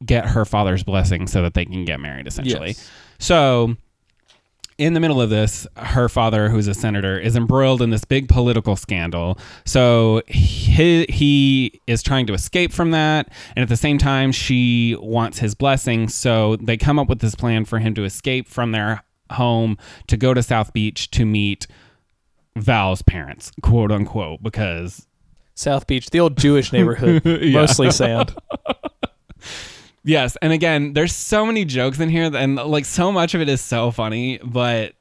[0.04, 2.90] get her father's blessing so that they can get married essentially Yes.
[3.20, 3.76] so
[4.84, 8.28] in the middle of this her father who's a senator is embroiled in this big
[8.28, 9.38] political scandal.
[9.66, 14.98] So he, he is trying to escape from that and at the same time she
[15.00, 16.10] wants his blessing.
[16.10, 19.78] So they come up with this plan for him to escape from their home
[20.08, 21.66] to go to south beach to meet
[22.56, 25.08] Val's parents, quote unquote, because
[25.56, 28.36] South Beach, the old Jewish neighborhood, mostly sand.
[30.04, 33.50] yes, and again, there's so many jokes in here, and like so much of it
[33.50, 34.94] is so funny, but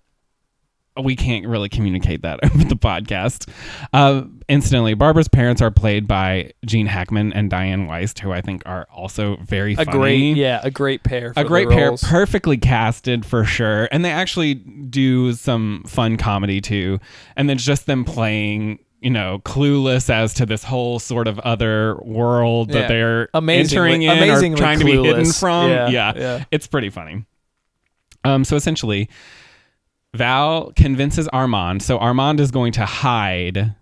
[1.03, 3.49] we can't really communicate that over the podcast.
[3.95, 8.63] Uh, incidentally, Barbara's parents are played by Gene Hackman and Diane Wiest, who I think
[8.67, 9.91] are also very A funny.
[9.91, 11.33] great, yeah, a great pair.
[11.33, 12.03] For a great pair, roles.
[12.03, 13.89] perfectly casted for sure.
[13.91, 16.99] And they actually do some fun comedy too.
[17.37, 21.97] And then just them playing, you know, clueless as to this whole sort of other
[22.03, 22.81] world Yeah.
[22.83, 25.71] that they're Amazingly- entering in or trying to be hidden from.
[25.71, 26.45] Yeah, yeah, yeah.
[26.51, 27.25] it's pretty funny.
[28.25, 29.09] Um, so essentially,
[30.15, 31.83] Val convinces Armand.
[31.83, 33.75] So Armand is going to hide.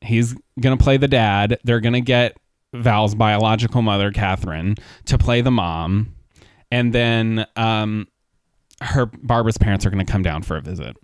[0.00, 1.58] He's going to play the dad.
[1.64, 2.36] They're going to get
[2.74, 4.74] Val's biological mother, Catherine,
[5.06, 6.14] to play the mom.
[6.70, 8.08] And then um,
[8.82, 10.96] her Barbara's parents are going to come down for a visit.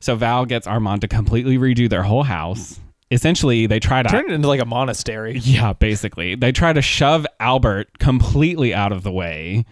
[0.00, 2.80] So Val gets Armand to completely redo their whole house.
[3.10, 5.38] Essentially, they try to turn it into like a monastery.
[5.38, 6.34] yeah, basically.
[6.34, 9.64] They try to shove Albert completely out of the way.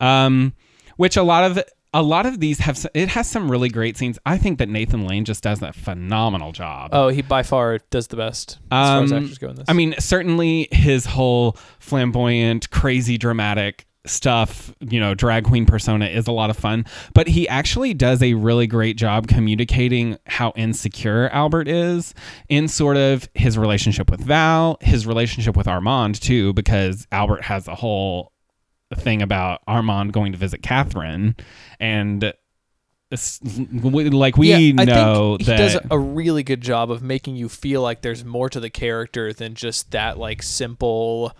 [0.00, 0.54] Um,
[0.96, 1.62] which a lot of
[1.94, 4.18] a lot of these have it has some really great scenes.
[4.26, 6.90] I think that Nathan Lane just does a phenomenal job.
[6.92, 9.64] Oh, he by far does the best as far as Um, actors go in this.
[9.68, 16.26] I mean, certainly his whole flamboyant, crazy, dramatic stuff, you know, drag queen persona is
[16.26, 16.84] a lot of fun,
[17.14, 22.14] but he actually does a really great job communicating how insecure Albert is
[22.48, 27.68] in sort of his relationship with Val, his relationship with Armand too, because Albert has
[27.68, 28.32] a whole
[28.94, 31.36] thing about Armand going to visit Catherine
[31.78, 32.32] and
[33.10, 37.48] like we yeah, know think he that does a really good job of making you
[37.48, 41.34] feel like there's more to the character than just that like simple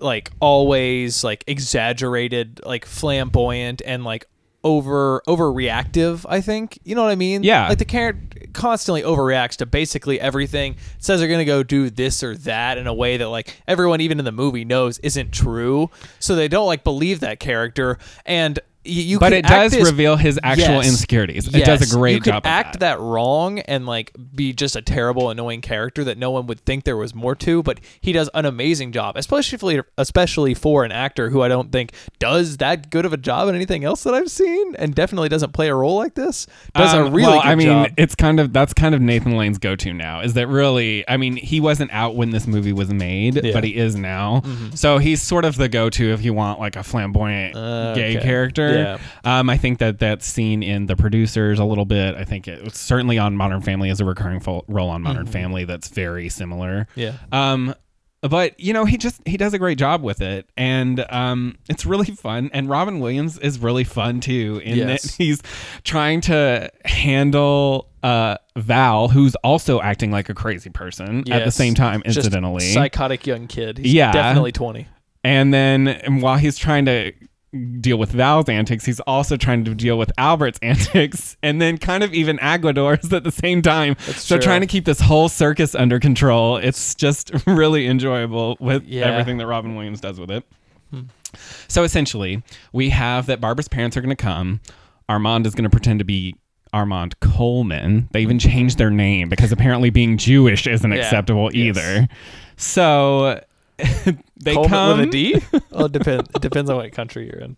[0.00, 4.26] like always like exaggerated like flamboyant and like
[4.64, 6.78] over overreactive i think.
[6.84, 7.42] You know what i mean?
[7.42, 7.68] Yeah.
[7.68, 10.76] like the character constantly overreacts to basically everything.
[10.98, 14.18] Says they're gonna go do this or that in a way that like everyone even
[14.18, 15.90] in the movie knows isn't true.
[16.18, 17.98] So they don't like believe that character.
[18.26, 20.86] And you but it does this reveal his actual Yes.
[20.88, 21.46] insecurities.
[21.52, 22.46] It does a great you could job.
[22.46, 22.80] act that.
[22.80, 23.00] that.
[23.00, 26.96] wrong and like be just a terrible, annoying character that no one would think there
[26.96, 27.62] was more to.
[27.62, 31.92] But he does an amazing job, especially especially for an actor who I don't think
[32.18, 35.52] does that good of a job in anything else that I've seen, and definitely doesn't
[35.52, 36.46] play a role like this.
[36.74, 37.88] Does a Um, really well, I mean, job.
[37.98, 40.20] it's kind of that's kind of Nathan Lane's go-to now.
[40.20, 41.04] Is that really?
[41.08, 43.42] I mean, he wasn't out when this movie was made, Yeah.
[43.42, 43.52] Mm-hmm.
[43.52, 44.42] but he is now.
[44.74, 48.24] So he's sort of the go-to if you want like a flamboyant Uh, gay okay.
[48.24, 48.77] character.
[49.24, 52.14] Um, I think that that's seen in the producers a little bit.
[52.14, 55.26] I think it was certainly on Modern Family as a recurring fo- role on Modern
[55.26, 55.64] Family.
[55.64, 56.86] That's very similar.
[56.96, 57.00] Mm-hmm.
[57.00, 57.12] yeah.
[57.32, 57.74] Um,
[58.20, 61.86] but you know, he just he does a great job with it, and um, it's
[61.86, 62.50] really fun.
[62.52, 65.02] And Robin Williams is really fun too, in Yes.
[65.04, 65.40] that he's
[65.84, 71.74] trying to handle uh, Val, who's also acting like a crazy person at the same
[71.74, 72.72] time, Just incidentally.
[72.72, 73.78] psychotic young kid.
[73.78, 74.10] He's Yeah.
[74.10, 74.88] definitely twenty.
[75.24, 77.12] and then and while he's trying to
[77.80, 82.02] deal with Val's antics, he's also trying to deal with Albert's antics, and then kind
[82.02, 83.96] of even Agador's at the same time.
[84.06, 84.42] That's so true.
[84.42, 86.56] trying to keep this whole circus under control.
[86.58, 89.06] It's just really enjoyable with Yeah.
[89.06, 90.44] everything that Robin Williams does with it.
[91.68, 92.42] So essentially,
[92.72, 94.60] we have that Barbara's parents are going to come.
[95.10, 96.34] Armand is going to pretend to be
[96.72, 98.08] Armand Coleman.
[98.12, 100.98] They even changed their name because apparently being Jewish isn't Yeah.
[100.98, 101.76] acceptable Yes.
[101.76, 102.08] either.
[102.56, 103.42] So
[104.36, 105.42] they Coleman come with a D.
[105.70, 106.28] well, it depends.
[106.34, 107.56] It depends on what country you're in.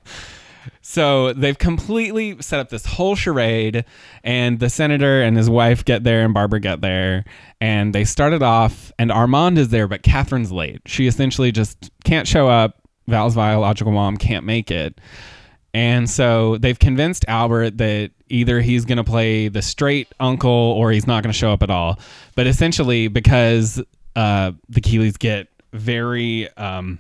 [0.82, 3.84] So they've completely set up this whole charade,
[4.22, 7.24] and the senator and his wife get there, and Barbara get there,
[7.60, 10.82] and they started off, and Armand is there, but Catherine's late.
[10.86, 12.76] She essentially just can't show up.
[13.08, 15.00] Val's biological mom can't make it.
[15.72, 20.90] And so they've convinced Albert that either he's going to play the straight uncle or
[20.90, 21.98] he's not going to show up at all.
[22.34, 23.82] But essentially, because
[24.16, 26.98] uh, the Keeleys get very um,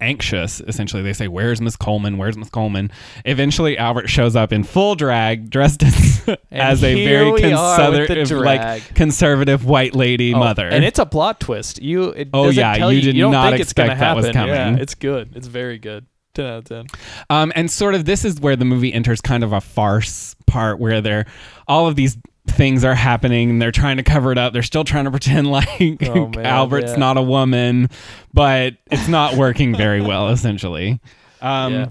[0.00, 2.18] anxious, essentially, they say, Where's Miss Coleman?
[2.18, 2.90] Where's Miss Coleman?
[3.24, 8.08] Eventually, Albert shows up in full drag, dressed as, as a very we are with
[8.08, 10.68] the conservative, like conservative white lady Oh, mother.
[10.68, 11.80] and it's a plot twist.
[11.80, 12.10] You.
[12.10, 14.26] It Oh, yeah, tell you you, did you don't think it's gonna expect that was
[14.26, 14.48] happen.
[14.48, 14.80] Yeah, coming.
[14.82, 15.36] it's good.
[15.36, 16.06] It's very good.
[16.34, 16.86] Ten out of ten.
[17.28, 20.78] Um, and sort of this is where the movie enters kind of a farce part
[20.80, 21.26] where they're
[21.68, 22.16] all of these
[22.48, 24.52] things are happening and they're trying to cover it up.
[24.52, 25.68] They're still trying to pretend like
[26.02, 26.96] Oh, man, Albert's yeah.
[26.96, 27.88] not a woman,
[28.34, 31.00] but it's not working very well, essentially.
[31.40, 31.86] Um, Yeah.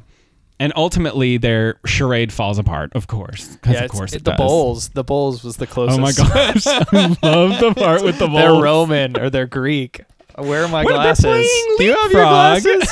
[0.60, 3.48] And ultimately, their charade falls apart, of course.
[3.56, 4.38] Because, Yeah, of course, it the does.
[4.38, 4.90] bowls.
[4.90, 5.98] The bowls was the closest.
[5.98, 6.68] Oh my gosh.
[6.68, 8.38] I love the part with the bowls.
[8.40, 10.02] they're Roman or they're Greek.
[10.38, 11.48] Where are my glasses?
[11.80, 12.88] Do you have your glasses?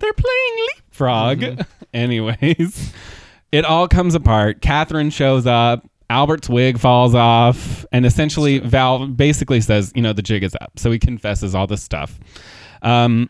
[0.00, 1.38] They're playing leapfrog.
[1.40, 1.60] Mm-hmm.
[1.94, 2.92] Anyways,
[3.50, 4.60] it all comes apart.
[4.60, 5.88] Catherine shows up.
[6.10, 10.72] Albert's wig falls off, and essentially Val basically says, "You know, the jig is up."
[10.76, 12.18] So he confesses all this stuff,
[12.82, 13.28] um,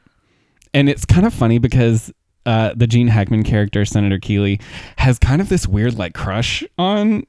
[0.74, 2.12] and it's kind of funny because
[2.46, 4.60] uh, the Gene Hackman character, Senator Keeley,
[4.96, 7.26] has kind of this weird like crush on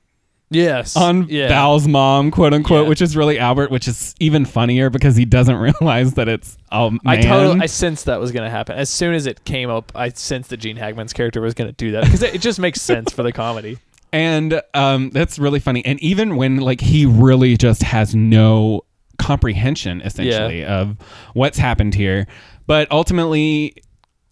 [0.49, 0.95] yes.
[0.95, 1.47] on yeah.
[1.49, 2.89] Val's mom, quote unquote, Yeah.
[2.89, 6.91] which is really Albert, which is even funnier because he doesn't realize that it's a
[6.91, 6.99] man.
[7.05, 8.77] I totally I sensed that was going to happen.
[8.77, 11.75] As soon as it came up, I sensed that Gene Hackman's character was going to
[11.75, 13.77] do that because it, it just makes sense for the comedy.
[14.11, 15.85] And um, that's really funny.
[15.85, 18.85] And even when like he really just has no
[19.17, 20.97] comprehension, essentially, of
[21.33, 22.27] what's happened here,
[22.67, 23.75] but ultimately.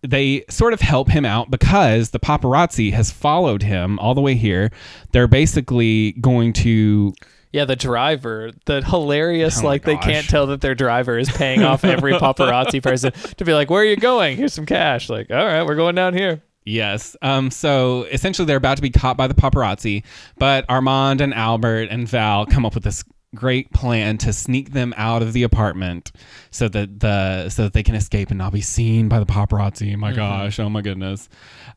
[0.04, 4.36] They sort of help him out because the paparazzi has followed him all the way
[4.36, 4.72] here.
[5.12, 7.14] They're basically going to
[7.52, 11.64] Yeah, the driver, the hilarious, Oh like they can't tell that their driver is paying
[11.64, 14.38] off every paparazzi person to be like, "Where are you going?
[14.38, 16.44] Here's some cash." Like, all right, we're going down here.
[16.68, 17.16] Yes.
[17.22, 20.04] Um, so essentially, they're about to be caught by the paparazzi,
[20.38, 23.04] but Armand and Albert and Val come up with this
[23.36, 26.14] great plan to sneak them out of the apartment
[26.50, 29.96] so that the so that they can escape and not be seen by the paparazzi.
[29.98, 30.60] My gosh!
[30.60, 31.30] Oh my goodness.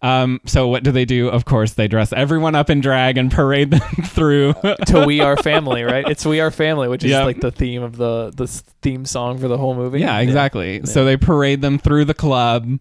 [0.02, 1.28] Um, so what do they do?
[1.28, 4.54] Of course, they dress everyone up in drag and parade them through.
[4.86, 6.04] To "We Are Family," right?
[6.08, 7.24] It's "We Are Family," which is Yep.
[7.26, 8.46] like the theme of the the
[8.82, 10.00] theme song for the whole movie.
[10.00, 10.84] Yeah, exactly.
[10.86, 12.78] So they parade them through the club.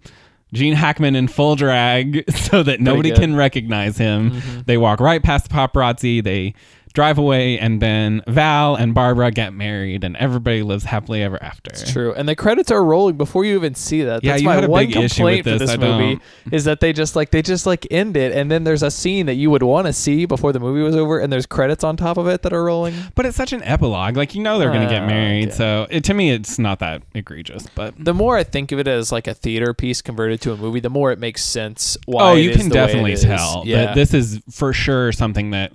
[0.54, 3.12] Gene Hackman in full drag so that nobody.
[3.12, 3.22] Mm-hmm.
[3.22, 4.42] can recognize him.
[4.66, 6.24] They walk right past the paparazzi.
[6.24, 6.54] They
[7.00, 11.72] drive away, and then Val and Barbara get married, and everybody lives happily ever after.
[11.72, 14.22] It's true, and the credits are rolling before you even see that.
[14.22, 15.78] Yeah, That's you my had a one big issue with complaint for this, this I
[15.78, 16.22] movie
[16.52, 19.28] is that they just like they just like end it, and then there's a scene
[19.28, 21.96] that you would want to see before the movie was over, and there's credits on
[21.96, 22.94] top of it that are rolling.
[23.16, 24.18] But it's such an epilogue.
[24.18, 25.48] Like, you know they're going to get Oh, married.
[25.50, 25.56] okay.
[25.56, 27.66] So it, to me, it's not that egregious.
[27.76, 30.58] But The more I think of it as like a theater piece converted to a
[30.58, 31.98] movie, the more it makes sense.
[32.06, 35.72] Why oh, it you can definitely tell Yeah, that this is for sure something that.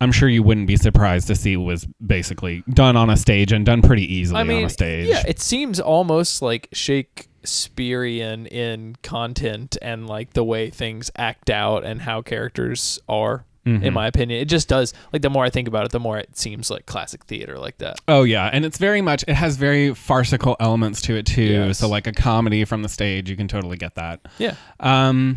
[0.00, 3.64] I'm sure you wouldn't be surprised to see was basically done on a stage and
[3.64, 5.08] done pretty easily I mean, on a stage.
[5.08, 11.84] yeah, it seems almost like Shakespearean in content and like the way things act out
[11.84, 13.44] and how characters are.
[13.64, 13.84] Mm-hmm.
[13.84, 14.94] In my opinion, it just does.
[15.12, 17.78] Like the more I think about it, the more it seems like classic theater, like
[17.78, 17.98] that.
[18.06, 21.42] Oh yeah, and it's very much it has very farcical elements to it too.
[21.42, 21.78] Yes.
[21.78, 24.20] So like a comedy from the stage, you can totally get that.
[24.38, 24.54] Yeah.
[24.78, 25.36] Um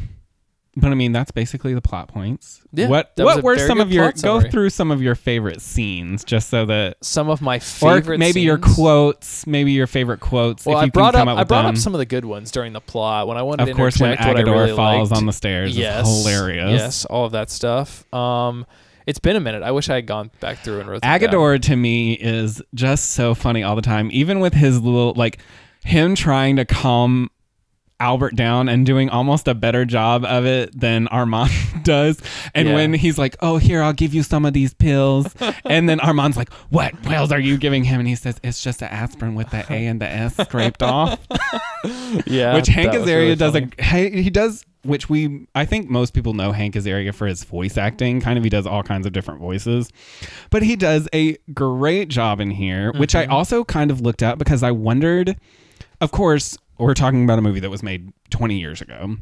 [0.76, 2.62] but I mean that's basically the plot points.
[2.72, 4.52] Yeah, what that was what a were very some good of your plot go summary.
[4.52, 8.42] through some of your favorite scenes just so that Some of my or favorite, maybe
[8.42, 11.34] your scenes- quotes, maybe your favorite quotes Well, if I you brought can come up,
[11.34, 11.72] up I with brought them.
[11.72, 14.00] up some of the good ones during the plot when I wanted of to course
[14.00, 15.20] when interject what I Agador really falls liked.
[15.20, 16.80] on the stairs yes, is hilarious.
[16.80, 18.12] Yes, all of that stuff.
[18.14, 18.66] Um,
[19.08, 19.64] it's been a minute.
[19.64, 21.30] I wish I had gone back through and wrote them down.
[21.32, 25.40] Agador to me is just so funny all the time, even with his little like
[25.84, 27.32] him trying to calm
[28.00, 31.52] Albert down and doing almost a better job of it than Armand
[31.84, 32.20] does.
[32.56, 32.76] And Yeah.
[32.76, 35.34] when he's like, "Oh, here, I'll give you some of these pills,"
[35.66, 38.82] and then Armand's like, "What pills are you giving him?" And he says, "It's just
[38.82, 41.20] an aspirin with the A and the S scraped off."
[42.26, 43.70] Yeah, which Hank Azaria really does funny.
[43.80, 47.44] a he, he does which we I think most people know Hank Azaria for his
[47.46, 48.20] voice acting.
[48.22, 49.90] Kind of he does all kinds of different voices.
[50.50, 53.32] But he does a great job in here, which Mm-hmm.
[53.32, 55.38] I also kind of looked at because I wondered
[56.02, 59.18] of course, we're talking about a movie that was made 20 years ago.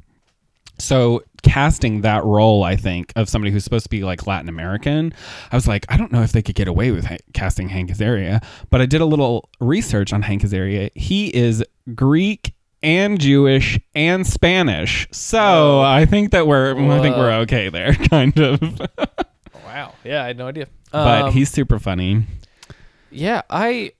[0.79, 5.11] So casting that role, I think, of somebody who's supposed to be like Latin American,
[5.51, 7.89] I was like, I don't know if they could get away with ha- casting Hank
[7.89, 8.43] Azaria.
[8.69, 10.91] But I did a little research on Hank Azaria.
[10.95, 11.63] He is
[11.95, 12.53] Greek
[12.83, 15.07] and Jewish and Spanish.
[15.11, 15.81] So.
[15.81, 18.61] I think that we're I think we're okay there, kind of.
[19.65, 19.93] Wow.
[20.03, 20.67] Yeah, I had no idea.
[20.91, 22.23] but Um, he's super funny.
[23.09, 23.93] Yeah, I.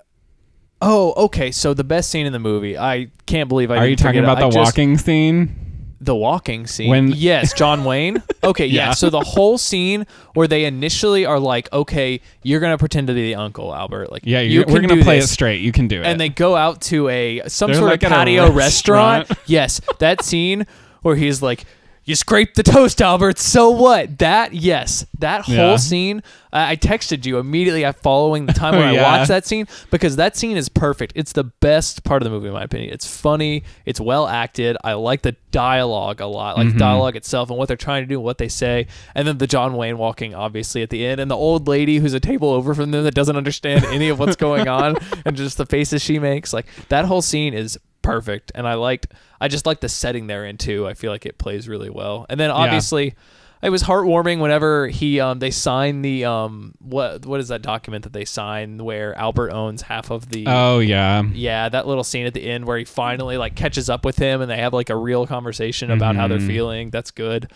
[0.82, 1.52] Oh, okay.
[1.52, 2.78] So the best scene in the movie.
[2.78, 3.78] I can't believe I.
[3.78, 5.64] Are you talking about the just- walking scene?
[6.00, 6.90] The walking scene.
[6.92, 8.22] When- yes, John Wayne.
[8.44, 8.88] Okay, yeah.
[8.88, 8.92] Yeah.
[8.92, 10.06] So the whole scene
[10.36, 14.12] where they initially are like, "Okay, you're gonna pretend to be the uncle, Albert.
[14.12, 15.62] Like, Yeah, you you're, we're gonna play this." it straight.
[15.62, 16.06] You can do it.
[16.06, 19.30] and they go out to a some They're sort like of patio restaurant.
[19.30, 19.40] restaurant.
[19.50, 20.68] yes, that scene
[21.02, 21.64] where he's like,
[22.08, 23.38] "You scraped the toast, Albert.
[23.38, 25.76] So what?" That yes, that whole Yeah.
[25.76, 26.24] scene.
[26.52, 30.36] I I texted you immediately following the time when I watched that scene because that
[30.36, 31.14] scene is perfect.
[31.16, 32.92] It's the best part of the movie in my opinion.
[32.94, 33.64] It's funny.
[33.86, 34.78] It's well acted.
[34.84, 36.78] I like the dialogue a lot, like Mm-hmm.
[36.78, 38.88] the dialogue itself and what they're trying to do and what they say.
[39.14, 42.14] And then the John Wayne walking obviously at the end, and the old lady who's
[42.14, 44.96] a table over from them that doesn't understand any of what's going on,
[45.26, 46.54] and just the faces she makes.
[46.54, 49.08] Like that whole scene is perfect, and I liked.
[49.40, 50.88] I just like the setting they're in too.
[50.88, 52.26] I feel like it plays really well.
[52.30, 53.16] And then obviously.
[53.60, 58.04] It was heartwarming whenever he um they signed the um what what is that document
[58.04, 61.24] that they signed where Albert owns half of the oh yeah.
[61.34, 64.42] yeah, that little scene at the end where he finally like catches up with him
[64.42, 66.46] and they have like a real conversation about how they're Mhm.
[66.48, 66.90] feeling.
[66.92, 67.52] That's good.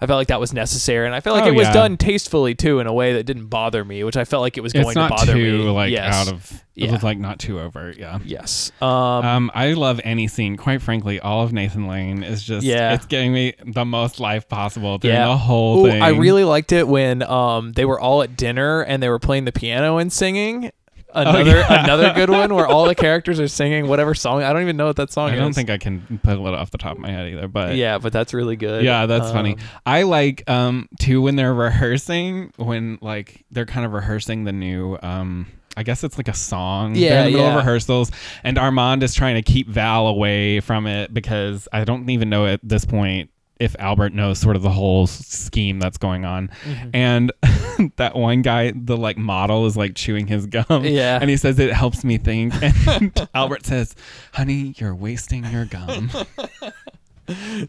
[0.00, 1.72] I felt like that was necessary, and I felt like Oh, it was yeah.
[1.72, 4.60] done tastefully too, in a way that didn't bother me, which I felt like it
[4.60, 5.70] was going to bother too me.
[5.70, 6.14] like yes.
[6.14, 6.92] out of it Yeah.
[6.92, 8.18] was like not too overt, yeah.
[8.24, 8.72] yes.
[8.82, 10.56] Um, Um, I love any scene.
[10.58, 12.92] Quite frankly, all of Nathan Lane is just Yeah.
[12.92, 15.28] it's giving me the most life possible during Yeah.
[15.28, 16.02] the whole Ooh, thing.
[16.02, 19.46] I really liked it when um they were all at dinner and they were playing
[19.46, 20.70] the piano and singing.
[21.16, 21.84] Another yeah.
[21.84, 24.42] another good one where all the characters are singing whatever song.
[24.42, 25.40] I don't even know what that song I is.
[25.40, 27.74] I don't think I can pull it off the top of my head either, but
[27.76, 28.84] Yeah, but that's really good.
[28.84, 29.54] Yeah, that's funny.
[29.54, 34.52] Um, I like um too when they're rehearsing when like they're kind of rehearsing the
[34.52, 35.46] new um
[35.78, 36.94] I guess it's like a song.
[36.94, 37.52] they're Yeah, in the middle yeah.
[37.52, 38.10] of rehearsals
[38.44, 42.46] and Armand is trying to keep Val away from it because I don't even know
[42.46, 46.50] at this point if Albert knows sort of the whole scheme that's going on.
[46.64, 46.90] Mm-hmm.
[46.92, 47.32] And
[47.96, 50.84] that one guy, the like model is like chewing his gum.
[50.84, 51.18] Yeah.
[51.20, 52.54] And he says it helps me think.
[52.86, 53.94] And Albert says,
[54.32, 56.10] "Honey, you're wasting your gum."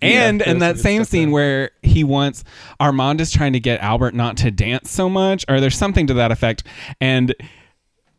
[0.03, 1.33] And there's in that same scene there.
[1.33, 2.43] where he wants
[2.79, 6.13] Armand is trying to get Albert not to dance so much, or there's something to
[6.15, 6.63] that effect,
[7.01, 7.33] and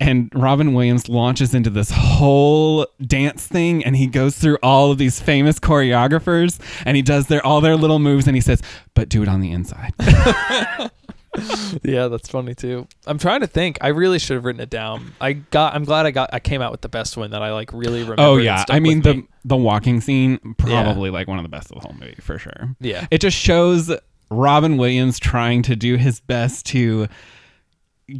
[0.00, 4.98] and Robin Williams launches into this whole dance thing, and he goes through all of
[4.98, 8.62] these famous choreographers, and he does their all their little moves, and he says,
[8.94, 9.92] "But do it on the inside."
[11.82, 12.86] yeah, that's funny too.
[13.06, 13.78] I'm trying to think.
[13.80, 15.12] I really should have written it down.
[15.20, 15.74] I got.
[15.74, 16.30] I'm glad I got.
[16.32, 17.72] I came out with the best one that I like.
[17.72, 18.22] Really remember.
[18.22, 19.28] oh yeah, I mean the me.
[19.44, 22.76] the walking scene probably like one of the best of the whole movie for sure.
[22.80, 23.06] Yeah.
[23.10, 23.90] it just shows
[24.30, 27.08] Robin Williams trying to do his best to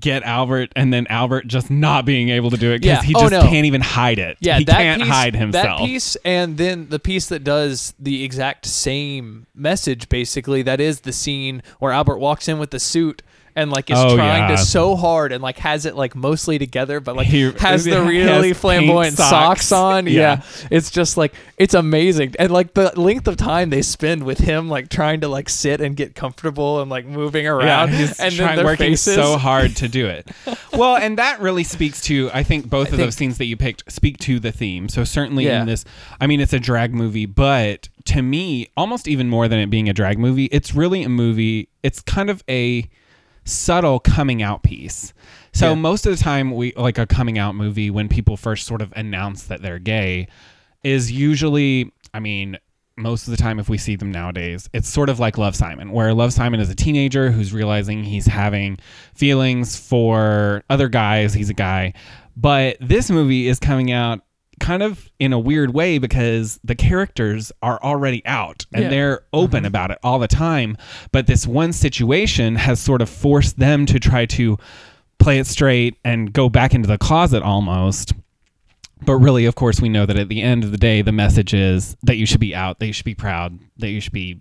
[0.01, 3.03] get Albert and then Albert just not being able to do it because Yeah.
[3.03, 3.43] he Oh, just no.
[3.43, 4.37] can't even hide it.
[4.41, 5.81] Yeah, he can't piece, hide himself.
[5.81, 11.01] That piece, and then the piece that does the exact same message, basically, that is
[11.01, 13.23] the scene where Albert walks in with the suit
[13.59, 14.57] and like is Oh, trying yeah.
[14.57, 18.01] to so hard and like has it like mostly together, but like He- has the
[18.03, 19.67] really pink flamboyant socks.
[19.67, 19.73] socks.
[19.73, 20.07] on.
[20.07, 20.13] Yeah.
[20.13, 20.43] Yeah.
[20.71, 24.69] it's just like it's amazing, and like the length of time they spend with him
[24.69, 28.35] like trying to like sit and get comfortable and like moving yeah, around, he's and
[28.35, 29.15] trying, then working faces.
[29.17, 30.31] so hard to do it.
[30.73, 33.47] well, and that really speaks to I think both I of think- those scenes that
[33.47, 34.89] you picked speak to the theme.
[34.89, 35.61] So certainly Yeah.
[35.63, 35.85] in this,
[36.21, 39.89] I mean, it's a drag movie, but to me, almost even more than it being
[39.89, 41.69] a drag movie, it's really a movie.
[41.83, 42.89] It's kind of a
[43.49, 45.13] subtle coming out piece.
[45.53, 45.75] So Yeah.
[45.75, 48.93] most of the time we like a coming out movie when people first sort of
[48.97, 50.29] announce that they're gay
[50.85, 52.59] is usually I mean
[52.97, 55.93] most of the time if we see them nowadays it's sort of like Love Simon
[55.93, 58.79] where Love Simon is a teenager who's realizing he's having
[59.15, 61.93] feelings for other guys he's a guy
[62.37, 64.21] but this movie is coming out
[64.59, 68.89] kind of in a weird way because the characters are already out and Yeah.
[68.91, 69.37] they're mm-hmm.
[69.45, 70.77] open about it all the time
[71.13, 74.59] but this one situation has sort of forced them to try to
[75.19, 78.13] play it straight and go back into the closet almost
[79.01, 81.55] but really, of course, we know that at the end of the day, the message
[81.55, 84.41] is that you should be out, that you should be proud, that you should be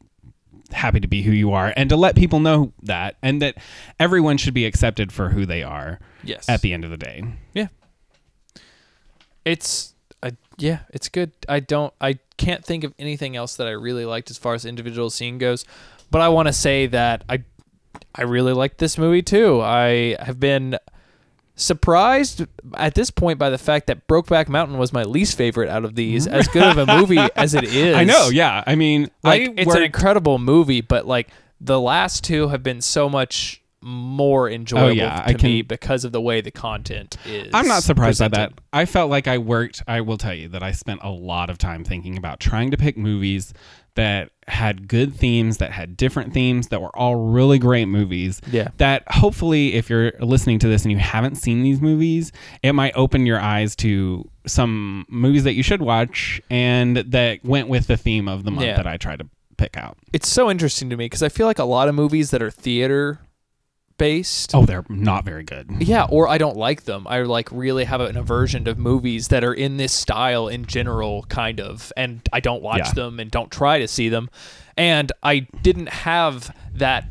[0.71, 3.55] happy to be who you are, and to let people know that, and that
[3.99, 6.49] everyone should be accepted for who they are Yes.
[6.49, 7.23] at the end of the day.
[7.53, 7.67] Yeah.
[9.45, 9.93] It's
[10.23, 11.31] I, yeah, it's good.
[11.47, 14.65] I don't I can't think of anything else that I really liked as far as
[14.65, 15.65] individual scene goes,
[16.11, 17.43] but I want to say that I
[18.15, 19.61] I really liked this movie too.
[19.61, 20.77] I have been
[21.55, 22.45] surprised
[22.75, 25.95] at this point by the fact that Brokeback Mountain was my least favorite out of
[25.95, 26.25] these.
[26.27, 26.35] Mm-hmm.
[26.35, 27.95] As good of a movie as it is.
[27.95, 28.63] I know, yeah.
[28.65, 32.61] I mean, Like I it's worked- an incredible movie, but like the last two have
[32.63, 36.41] been so much more enjoyable Oh, yeah, to I can- me because of the way
[36.41, 37.49] the content is.
[37.53, 38.53] I'm not surprised by that.
[38.73, 39.83] I felt like I worked.
[39.87, 42.77] I will tell you that I spent a lot of time thinking about trying to
[42.77, 43.53] pick movies
[43.95, 48.39] that had good themes, that had different themes, that were all really great movies.
[48.51, 48.67] Yeah.
[48.77, 52.93] That hopefully, if you're listening to this and you haven't seen these movies, it might
[52.95, 57.97] open your eyes to some movies that you should watch and that went with the
[57.97, 58.77] theme of the month Yeah.
[58.77, 59.97] that I tried to pick out.
[60.13, 62.51] it's so interesting to me because I feel like a lot of movies that are
[62.51, 63.17] theater
[63.97, 64.53] based.
[64.55, 65.69] Oh, they're not very good.
[65.79, 67.05] Yeah, or I don't like them.
[67.07, 71.23] I like really have an aversion to movies that are in this style in general,
[71.29, 72.91] kind of, and I don't watch Yeah.
[72.93, 74.29] them and don't try to see them.
[74.75, 77.05] And I didn't have that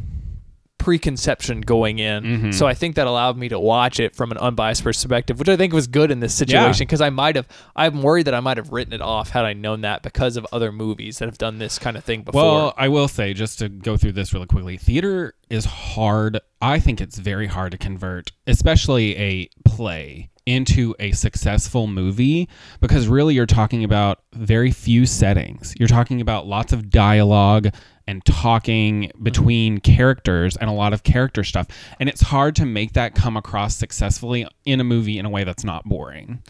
[0.79, 2.55] preconception going in, Mhm.
[2.55, 5.57] so I think that allowed me to watch it from an unbiased perspective, which I
[5.57, 7.49] think was good in this situation because I might have.
[7.75, 10.47] I'm worried that I might have written it off had I known that because of
[10.53, 12.41] other movies that have done this kind of thing before.
[12.43, 16.41] Well, I will say, just to go through this really quickly, theater is hard.
[16.61, 22.49] I think it's very hard to convert, especially a play, into a successful movie
[22.81, 25.75] because really you're talking about very few settings.
[25.79, 27.75] You're talking about lots of dialogue
[28.07, 31.67] and talking between characters and a lot of character stuff.
[31.99, 35.43] And it's hard to make that come across successfully in a movie in a way
[35.43, 36.43] that's not boring.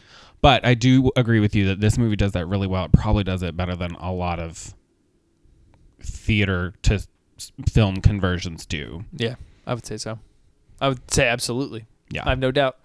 [0.42, 2.84] But I do agree with you that this movie does that really well.
[2.84, 4.74] It probably does it better than a lot of
[6.02, 7.04] theater to
[7.68, 9.04] film conversions do.
[9.12, 9.34] yeah,
[9.66, 10.18] I would say so.
[10.80, 11.86] I would say absolutely.
[12.10, 12.22] Yeah.
[12.24, 12.78] I have no doubt.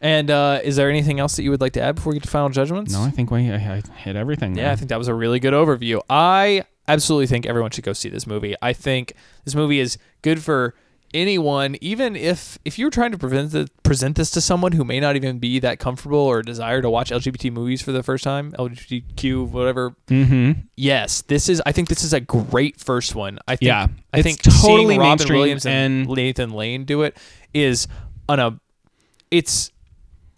[0.00, 2.24] And uh, is there anything else that you would like to add before we get
[2.24, 2.92] to final judgments?
[2.92, 4.54] no, I think we I, I hit everything.
[4.56, 4.72] Yeah, there.
[4.72, 6.00] I think that was a really good overview.
[6.08, 8.54] I absolutely think everyone should go see this movie.
[8.62, 10.74] I think this movie is good for
[11.14, 15.00] anyone, even if if you're trying to present the, present this to someone who may
[15.00, 18.52] not even be that comfortable or desire to watch LGBT movies for the first time,
[18.52, 19.96] LGBTQ, whatever.
[20.08, 20.60] Mm-hmm.
[20.76, 21.62] Yes, this is.
[21.66, 23.38] I think this is a great first one.
[23.46, 23.66] I think.
[23.66, 27.16] Yeah, I think totally seeing Robin Williams and, and- Nathan Lane do it
[27.54, 27.88] is
[28.28, 28.60] on a.
[29.30, 29.72] It's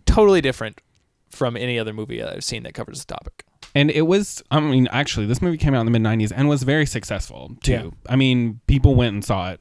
[0.06, 0.80] totally different
[1.30, 3.44] from any other movie that I've seen that covers the topic.
[3.72, 6.48] And it was, I mean, actually, this movie came out in the mid 90s and
[6.48, 7.72] was very successful, too.
[7.72, 7.90] Yeah.
[8.08, 9.60] I mean, people went and saw it.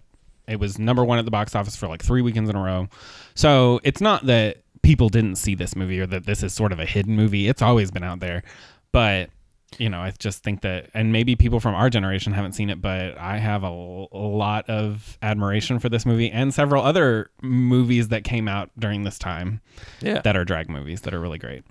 [0.50, 2.88] It was number one at the box office for like three weekends in a row.
[3.36, 6.80] So it's not that people didn't see this movie or that this is sort of
[6.80, 7.48] a hidden movie.
[7.48, 8.44] It's always been out there.
[8.92, 9.30] But,
[9.78, 12.82] you know, I just think that, and maybe people from our generation haven't seen it,
[12.82, 18.08] but I have a, a lot of admiration for this movie and several other movies
[18.08, 19.62] that came out during this time
[20.02, 21.64] Yeah, that are drag movies that are really great.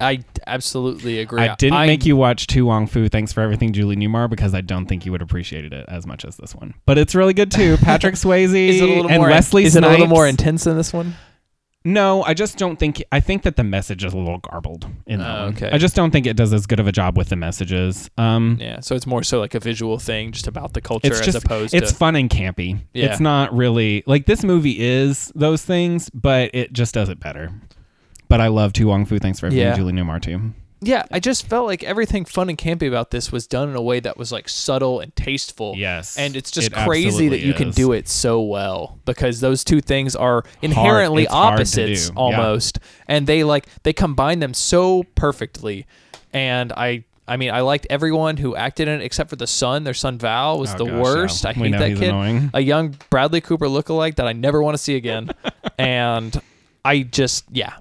[0.00, 1.42] I absolutely agree.
[1.42, 3.08] I didn't make you watch To Wong Foo.
[3.08, 6.06] Thanks for everything, Julie Newmar, because I don't think you would have appreciated it as
[6.06, 6.74] much as this one.
[6.86, 7.76] But it's really good too.
[7.82, 9.30] Patrick Swayze Is it a little and more?
[9.30, 11.14] Wesley is it a little more intense than this one?
[11.84, 13.02] No, I just don't think.
[13.10, 15.70] I think that the message is a little garbled in that Oh, okay.
[15.72, 18.08] I just don't think it does as good of a job with the messages.
[18.16, 21.18] Um, Yeah, so it's more so like a visual thing, just about the culture, it's
[21.18, 21.96] as just opposed it's to.
[21.96, 22.80] fun and campy.
[22.94, 23.06] Yeah.
[23.06, 27.50] It's not really like this movie is those things, but it just does it better.
[28.32, 29.18] But I love To Wong Foo.
[29.18, 29.76] Thanks for everything, Yeah.
[29.76, 30.54] Julie Newmar too.
[30.80, 33.82] Yeah, I just felt like everything fun and campy about this was done in a
[33.82, 35.74] way that was like subtle and tasteful.
[35.76, 37.74] Yes, And it's just it crazy that absolutely you can is.
[37.74, 42.14] do it so well because those two things are inherently It's hard to opposites do,
[42.14, 42.20] yeah.
[42.20, 42.78] almost.
[43.06, 45.84] And they like they combine them so perfectly.
[46.32, 49.84] And I I mean, I liked everyone who acted in it except for the son.
[49.84, 51.44] Their son Val was Oh, the gosh, worst.
[51.44, 51.50] yeah.
[51.50, 52.08] I We hate know that he's kid.
[52.08, 52.50] annoying.
[52.54, 55.30] A young Bradley Cooper lookalike that I never want to see again.
[55.78, 56.40] and
[56.84, 57.74] I just yeah.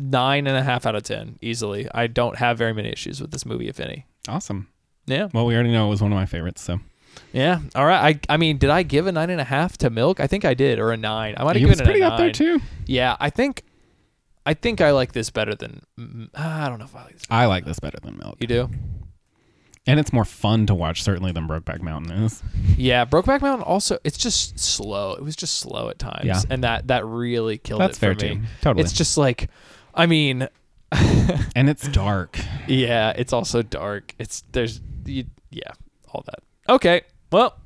[0.00, 1.88] Nine and a half out of ten, easily.
[1.92, 4.06] I don't have very many issues with this movie, if any.
[4.28, 4.68] Awesome.
[5.06, 5.26] Yeah.
[5.34, 6.62] Well, we already know it was one of my favorites.
[6.62, 6.78] So
[7.32, 7.60] Yeah.
[7.74, 8.20] All right.
[8.28, 10.20] I I mean, did I give a nine and a half to Milk?
[10.20, 11.34] I think I did, or a nine.
[11.36, 12.60] I might have given it was given it pretty a up there too.
[12.86, 13.16] Yeah.
[13.18, 13.64] I think.
[14.46, 15.82] I think I like this better than.
[15.98, 17.22] mm, I don't know if I like this.
[17.28, 18.70] I like this better than Milk, You do?
[19.86, 22.42] and it's more fun to watch certainly than Brokeback Mountain is.
[22.76, 23.04] Yeah.
[23.04, 23.98] Brokeback Mountain also.
[24.04, 25.12] It's just slow.
[25.14, 26.40] It was just slow at times, Yeah.
[26.50, 28.34] and that that really killed That's it fair for me.
[28.36, 28.40] too.
[28.60, 28.84] Totally.
[28.84, 29.48] It's just like,
[29.98, 30.48] I mean,
[31.54, 32.38] and it's dark.
[32.66, 33.12] yeah.
[33.16, 34.14] It's also dark.
[34.18, 35.72] It's there's you, yeah
[36.12, 36.42] all that.
[36.72, 37.02] Okay.
[37.30, 37.58] Well,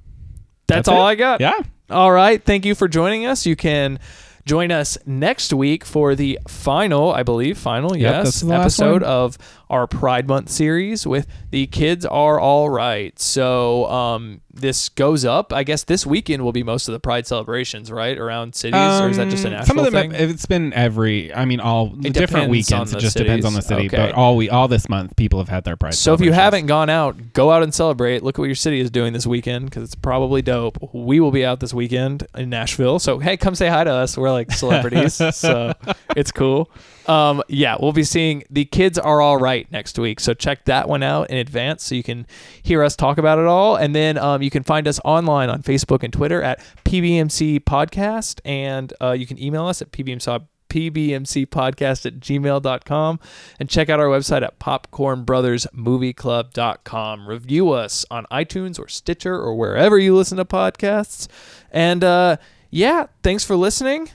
[0.66, 1.10] that's, That's all it?
[1.10, 1.40] I got.
[1.40, 1.60] Yeah.
[1.90, 2.42] All right.
[2.42, 3.46] Thank you for joining us.
[3.46, 4.00] You can
[4.44, 8.60] Join us next week for the final, I believe, final, Yep, yes, is the last
[8.60, 9.38] episode of
[9.72, 13.18] our Pride Month series with The Kids Are All Right.
[13.18, 15.52] So um, this goes up.
[15.52, 18.18] I guess this weekend will be most of the Pride celebrations, right?
[18.18, 20.10] Around cities, or is that just a Um, national Some of them, thing?
[20.12, 21.32] have- it's been every.
[21.34, 22.92] I mean, all It different weekends.
[22.94, 23.86] It just depends on the city.
[23.86, 23.96] Okay.
[23.96, 25.94] But all we all this month, people have had their pride.
[25.94, 28.22] So if you haven't gone out, go out and celebrate.
[28.22, 30.76] Look at what your city is doing this weekend because it's probably dope.
[30.92, 32.98] We will be out this weekend in Nashville.
[32.98, 34.18] So hey, come say hi to us.
[34.18, 35.72] We're like celebrities, so
[36.14, 36.70] it's cool.
[37.08, 40.20] Um, yeah, we'll be seeing the kids are all right next week.
[40.20, 42.26] So check that one out in advance so you can
[42.62, 43.76] hear us talk about it all.
[43.76, 48.40] And then um, you can find us online on Facebook and Twitter at PBMC Podcast,
[48.44, 53.20] and uh, you can email us at PBMC pbmcpodcast at gmail.com
[53.60, 59.98] and check out our website at popcornbrothersmovieclub.com review us on itunes or stitcher or wherever
[59.98, 61.28] you listen to podcasts
[61.70, 62.38] and uh,
[62.70, 64.08] yeah thanks for listening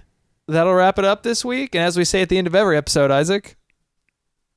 [0.48, 2.78] that'll wrap it up this week and as we say at the end of every
[2.78, 3.56] episode isaac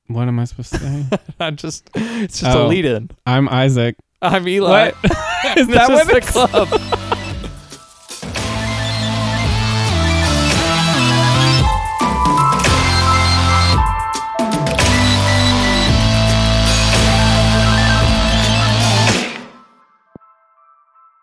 [0.07, 1.05] what am I supposed to say?
[1.39, 2.67] i'm just it's just a Oh.
[2.67, 3.95] lead in I'm Isaac.
[4.21, 4.95] i'm eli What?
[5.57, 6.67] Is that what the club